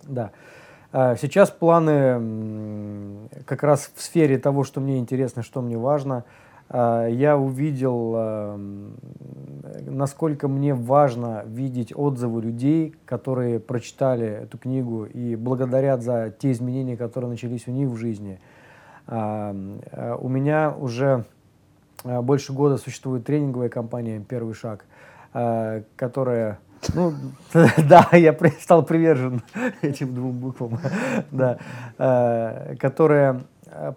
Да. 0.03 0.31
А, 0.91 1.15
Сейчас 1.15 1.49
планы 1.49 3.27
как 3.45 3.63
раз 3.63 3.91
в 3.95 4.01
сфере 4.01 4.37
того, 4.37 4.63
что 4.63 4.79
мне 4.79 4.99
интересно, 4.99 5.41
что 5.41 5.61
мне 5.61 5.77
важно. 5.77 6.23
А, 6.69 7.07
Я 7.07 7.37
увидел, 7.37 8.13
а, 8.15 8.57
насколько 9.87 10.47
мне 10.47 10.75
важно 10.75 11.43
видеть 11.47 11.93
отзывы 11.95 12.43
людей, 12.43 12.95
которые 13.05 13.59
прочитали 13.59 14.27
эту 14.43 14.57
книгу 14.57 15.05
и 15.05 15.35
благодарят 15.35 16.03
за 16.03 16.33
те 16.37 16.51
изменения, 16.51 16.95
которые 16.95 17.31
начались 17.31 17.67
у 17.67 17.71
них 17.71 17.89
в 17.89 17.95
жизни. 17.95 18.39
У 19.05 19.11
меня 20.29 20.73
уже 20.79 21.25
больше 22.03 22.53
года 22.53 22.77
существует 22.77 23.25
тренинговая 23.25 23.69
компания 23.69 24.19
«Первый 24.27 24.53
шаг», 24.53 24.85
а, 25.33 25.83
которая... 25.95 26.59
Ну, 26.93 27.13
да, 27.89 28.09
я 28.11 28.37
стал 28.59 28.83
привержен 28.83 29.41
этим 29.81 30.13
двум 30.13 30.33
буквам, 30.33 30.79
да, 31.31 31.57
а, 31.97 32.75
которая 32.75 33.41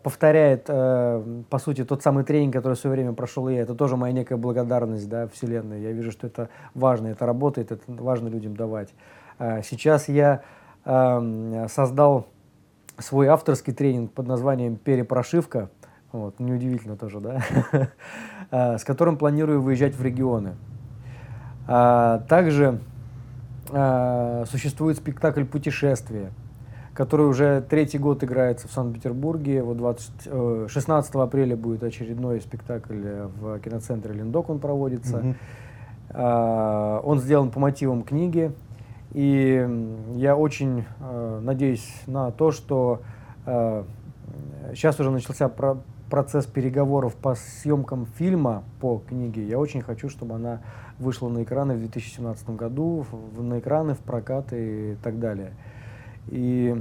повторяет, 0.02 0.64
по 0.64 1.58
сути, 1.58 1.84
тот 1.84 2.02
самый 2.02 2.24
тренинг, 2.24 2.54
который 2.54 2.74
в 2.74 2.78
свое 2.78 2.96
время 2.96 3.12
прошел 3.12 3.46
я. 3.50 3.60
Это 3.60 3.74
тоже 3.74 3.98
моя 3.98 4.14
некая 4.14 4.38
благодарность, 4.38 5.06
да, 5.06 5.28
Вселенной. 5.28 5.82
Я 5.82 5.92
вижу, 5.92 6.12
что 6.12 6.26
это 6.28 6.48
важно, 6.72 7.08
это 7.08 7.26
работает, 7.26 7.72
это 7.72 7.82
важно 7.88 8.28
людям 8.28 8.56
давать. 8.56 8.88
Сейчас 9.38 10.08
я 10.08 10.40
а, 10.86 11.18
м, 11.18 11.68
создал 11.68 12.26
свой 12.98 13.26
авторский 13.26 13.74
тренинг 13.74 14.12
под 14.12 14.26
названием 14.26 14.76
«Перепрошивка». 14.76 15.68
Вот, 16.16 16.40
неудивительно 16.40 16.96
тоже, 16.96 17.20
да? 17.20 17.40
А, 18.50 18.78
С 18.78 18.84
которым 18.84 19.16
планирую 19.16 19.60
выезжать 19.60 19.94
в 19.96 20.02
регионы. 20.02 20.54
А, 21.66 22.20
Также 22.28 22.80
а, 23.70 24.44
существует 24.46 24.96
спектакль 24.96 25.44
«Путешествие», 25.44 26.30
который 26.94 27.26
уже 27.26 27.60
третий 27.68 27.98
год 27.98 28.24
играется 28.24 28.68
в 28.68 28.72
Санкт-Петербурге. 28.72 29.62
Вот 29.62 29.76
20, 29.76 30.10
э, 30.26 30.66
16 30.70 31.14
апреля 31.16 31.56
будет 31.56 31.82
очередной 31.82 32.40
спектакль 32.40 33.02
э, 33.04 33.28
в 33.38 33.58
киноцентре 33.58 34.14
«Линдок» 34.14 34.48
он 34.48 34.58
проводится. 34.60 35.34
А, 36.10 37.00
Он 37.04 37.18
сделан 37.18 37.50
по 37.50 37.60
мотивам 37.60 38.02
книги. 38.04 38.52
И 39.12 39.68
я 40.14 40.36
очень 40.36 40.84
э, 41.00 41.40
надеюсь 41.42 42.02
на 42.06 42.30
то, 42.30 42.50
что 42.52 43.02
сейчас 44.74 44.98
уже 44.98 45.10
начался 45.12 45.48
про- 45.48 45.78
процесс 46.10 46.46
переговоров 46.46 47.14
по 47.16 47.34
съемкам 47.34 48.06
фильма 48.16 48.64
по 48.80 49.02
книге. 49.08 49.46
Я 49.46 49.58
очень 49.58 49.82
хочу, 49.82 50.08
чтобы 50.08 50.36
она 50.36 50.60
вышла 50.98 51.28
на 51.28 51.42
экраны 51.42 51.74
в 51.74 51.78
2017 51.78 52.50
году, 52.56 53.04
в- 53.10 53.42
на 53.42 53.58
экраны, 53.58 53.94
в 53.94 53.98
прокат 53.98 54.46
и 54.52 54.96
так 55.02 55.18
далее. 55.18 55.52
И 56.28 56.80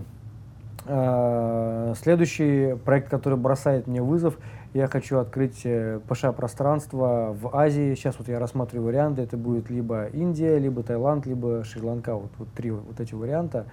э, 0.88 1.94
следующий 1.98 2.76
проект, 2.86 3.10
который 3.10 3.38
бросает 3.38 3.88
мне 3.88 4.02
вызов, 4.02 4.38
я 4.74 4.88
хочу 4.88 5.20
открыть 5.20 5.62
э, 5.64 6.00
ПШ-пространство 6.08 7.36
в 7.40 7.56
Азии. 7.56 7.96
Сейчас 7.96 8.16
вот 8.20 8.28
я 8.28 8.40
рассматриваю 8.40 8.88
варианты. 8.88 9.22
Это 9.22 9.38
будет 9.38 9.70
либо 9.70 10.08
Индия, 10.08 10.60
либо 10.60 10.84
Таиланд, 10.84 11.26
либо 11.26 11.64
Шри-Ланка. 11.64 12.16
Вот, 12.16 12.32
вот 12.38 12.50
три 12.50 12.72
вот 12.72 13.00
эти 13.00 13.16
варианта. 13.16 13.66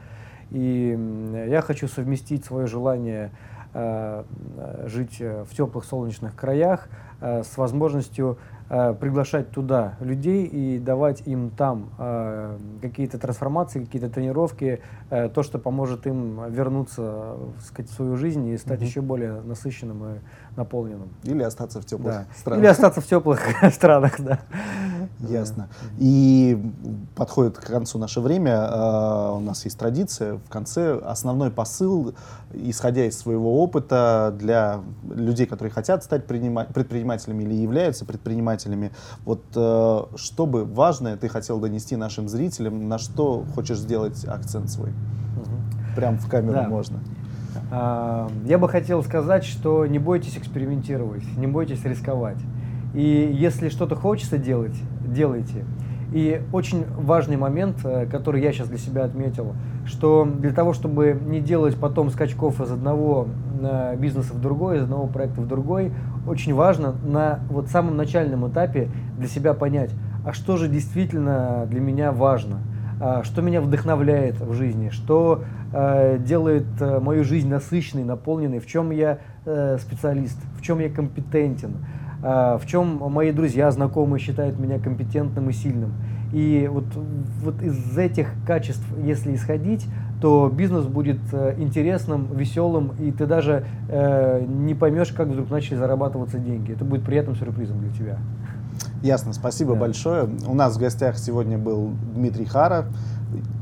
И 0.50 0.96
я 1.48 1.60
хочу 1.62 1.88
совместить 1.88 2.44
свое 2.44 2.66
желание 2.66 3.30
жить 3.74 5.18
в 5.18 5.54
теплых 5.54 5.85
солнечных 5.85 6.37
краях 6.37 6.88
с 7.20 7.56
возможностью 7.56 8.38
Э, 8.74 8.94
приглашать 8.98 9.50
туда 9.50 9.96
людей 10.00 10.46
и 10.46 10.78
давать 10.78 11.20
им 11.26 11.50
там 11.50 11.90
э, 11.98 12.56
какие-то 12.80 13.18
трансформации, 13.18 13.85
какие-то 13.85 14.08
тренировки, 14.08 14.80
э, 15.11 15.28
то, 15.28 15.42
что 15.42 15.58
поможет 15.58 16.06
им 16.06 16.50
вернуться 16.50 17.37
сказать, 17.66 17.90
в 17.90 17.94
свою 17.94 18.16
жизнь 18.16 18.48
и 18.48 18.56
стать 18.56 18.80
mm-hmm. 18.80 18.85
еще 18.87 19.00
более 19.02 19.42
насыщенным 19.42 20.14
и 20.14 20.18
наполненным. 20.56 21.11
Или 21.22 21.42
остаться 21.42 21.82
в 21.82 21.85
теплых 21.85 22.14
да. 22.14 22.26
странах. 22.35 22.61
Или 22.62 22.66
остаться 22.66 23.02
в 23.02 23.06
теплых 23.06 23.42
странах, 23.74 24.18
да. 24.18 24.38
Ясно. 25.20 25.68
И 25.98 26.61
подходит 27.14 27.59
к 27.59 27.66
концу 27.66 27.98
наше 27.98 28.20
время. 28.20 28.66
У 29.37 29.40
нас 29.40 29.64
есть 29.64 29.79
традиция. 29.79 30.38
В 30.38 30.48
конце 30.48 30.98
основной 30.98 31.51
посыл, 31.51 32.14
исходя 32.53 33.05
из 33.05 33.18
своего 33.18 33.62
опыта 33.62 34.35
для 34.37 34.81
людей, 35.09 35.46
которые 35.46 35.72
хотят 35.72 36.03
стать 36.03 36.27
предпринимателями 36.27 37.44
или 37.44 37.55
являются 37.55 38.05
предпринимателями, 38.05 38.33
предпринимателями. 38.42 38.92
Вот 39.25 39.42
э, 39.55 40.16
что 40.16 40.46
бы 40.46 40.64
важное 40.64 41.16
ты 41.16 41.29
хотел 41.29 41.61
донести 41.61 41.96
нашим 41.96 42.29
зрителям, 42.29 42.88
на 42.88 42.98
что 42.98 43.44
хочешь 43.55 43.79
сделать 43.79 44.25
акцент 44.25 44.70
свой? 44.70 44.90
Угу. 44.90 45.94
Прям 45.96 46.18
в 46.18 46.29
камеру 46.29 46.55
да. 46.55 46.68
можно. 46.68 47.01
А, 47.70 48.31
я 48.44 48.59
бы 48.59 48.68
хотел 48.68 49.03
сказать, 49.03 49.44
что 49.44 49.87
не 49.87 49.98
бойтесь 49.98 50.37
экспериментировать, 50.37 51.25
не 51.37 51.46
бойтесь 51.46 51.85
рисковать. 51.85 52.38
И 52.94 53.31
если 53.33 53.70
что-то 53.70 53.96
хочется 53.96 54.38
делать, 54.38 54.77
делайте. 55.12 55.64
И 56.12 56.42
очень 56.53 56.85
важный 56.94 57.37
момент, 57.37 57.79
э, 57.85 58.07
который 58.07 58.42
я 58.42 58.53
сейчас 58.53 58.68
для 58.68 58.77
себя 58.77 59.05
отметил, 59.05 59.55
что 59.87 60.27
для 60.27 60.53
того, 60.53 60.75
чтобы 60.75 61.18
не 61.27 61.40
делать 61.40 61.77
потом 61.77 62.11
скачков 62.11 62.61
из 62.61 62.70
одного 62.70 63.29
э, 63.62 63.96
бизнеса 63.96 64.35
в 64.35 64.40
другой, 64.40 64.77
из 64.77 64.83
одного 64.83 65.07
проекта 65.07 65.40
в 65.40 65.48
другой, 65.48 65.90
очень 66.27 66.55
важно 66.55 66.94
на 67.03 67.40
вот 67.48 67.68
самом 67.68 67.96
начальном 67.96 68.46
этапе 68.46 68.90
для 69.16 69.27
себя 69.27 69.55
понять, 69.55 69.90
а 70.27 70.35
что 70.35 70.59
же 70.59 70.68
действительно 70.68 71.66
для 71.66 71.81
меня 71.81 72.12
важно, 72.12 72.59
а 73.01 73.22
что 73.25 73.40
меня 73.40 73.62
вдохновляет 73.62 74.38
в 74.38 74.53
жизни, 74.53 74.90
что 74.90 75.44
э, 75.72 76.18
делает 76.18 76.66
мою 77.01 77.25
жизнь 77.25 77.48
насыщенной, 77.48 78.05
наполненной, 78.05 78.59
в 78.59 78.66
чем 78.66 78.90
я 78.90 79.18
специалист, 79.44 80.38
в 80.57 80.62
чем 80.62 80.79
я 80.79 80.88
компетентен, 80.88 81.79
в 82.22 82.62
чем 82.66 82.98
мои 83.11 83.32
друзья, 83.32 83.70
знакомые 83.70 84.20
считают 84.20 84.58
меня 84.58 84.78
компетентным 84.78 85.50
и 85.50 85.52
сильным. 85.52 85.94
И 86.32 86.68
вот, 86.70 86.85
вот 87.42 87.61
из 87.62 87.98
этих 87.98 88.28
качеств, 88.46 88.85
если 89.04 89.35
исходить, 89.35 89.87
то 90.20 90.48
бизнес 90.48 90.87
будет 90.87 91.18
э, 91.32 91.56
интересным, 91.58 92.28
веселым, 92.32 92.92
и 92.98 93.11
ты 93.11 93.26
даже 93.26 93.66
э, 93.88 94.42
не 94.46 94.74
поймешь, 94.74 95.12
как 95.12 95.28
вдруг 95.28 95.50
начали 95.50 95.76
зарабатываться 95.76 96.38
деньги. 96.38 96.72
Это 96.72 96.85
будет 96.85 97.04
приятным 97.04 97.37
сюрпризом 97.37 97.80
для 97.80 97.90
тебя. 97.90 98.18
Ясно, 99.02 99.32
спасибо 99.32 99.74
да. 99.74 99.80
большое. 99.80 100.28
У 100.46 100.54
нас 100.54 100.76
в 100.76 100.78
гостях 100.78 101.18
сегодня 101.18 101.58
был 101.58 101.90
Дмитрий 102.14 102.46
Хара, 102.46 102.87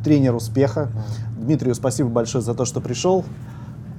тренер 0.05 0.35
успеха. 0.35 0.91
Дмитрию 1.37 1.75
спасибо 1.75 2.09
большое 2.11 2.45
за 2.45 2.55
то, 2.55 2.65
что 2.65 2.81
пришел. 2.81 3.25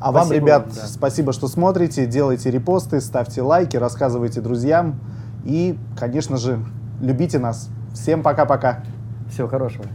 А 0.02 0.12
спасибо 0.12 0.18
вам, 0.18 0.32
ребят, 0.32 0.66
вам, 0.66 0.76
да. 0.76 0.88
спасибо, 0.88 1.32
что 1.32 1.48
смотрите, 1.48 2.08
делайте 2.08 2.50
репосты, 2.50 3.00
ставьте 3.02 3.42
лайки, 3.44 3.78
рассказывайте 3.78 4.42
друзьям 4.42 5.00
и, 5.46 5.78
конечно 5.98 6.38
же, 6.38 6.60
любите 7.00 7.38
нас. 7.38 7.70
Всем 7.94 8.24
пока-пока. 8.24 8.84
Всего 9.30 9.48
хорошего. 9.48 9.86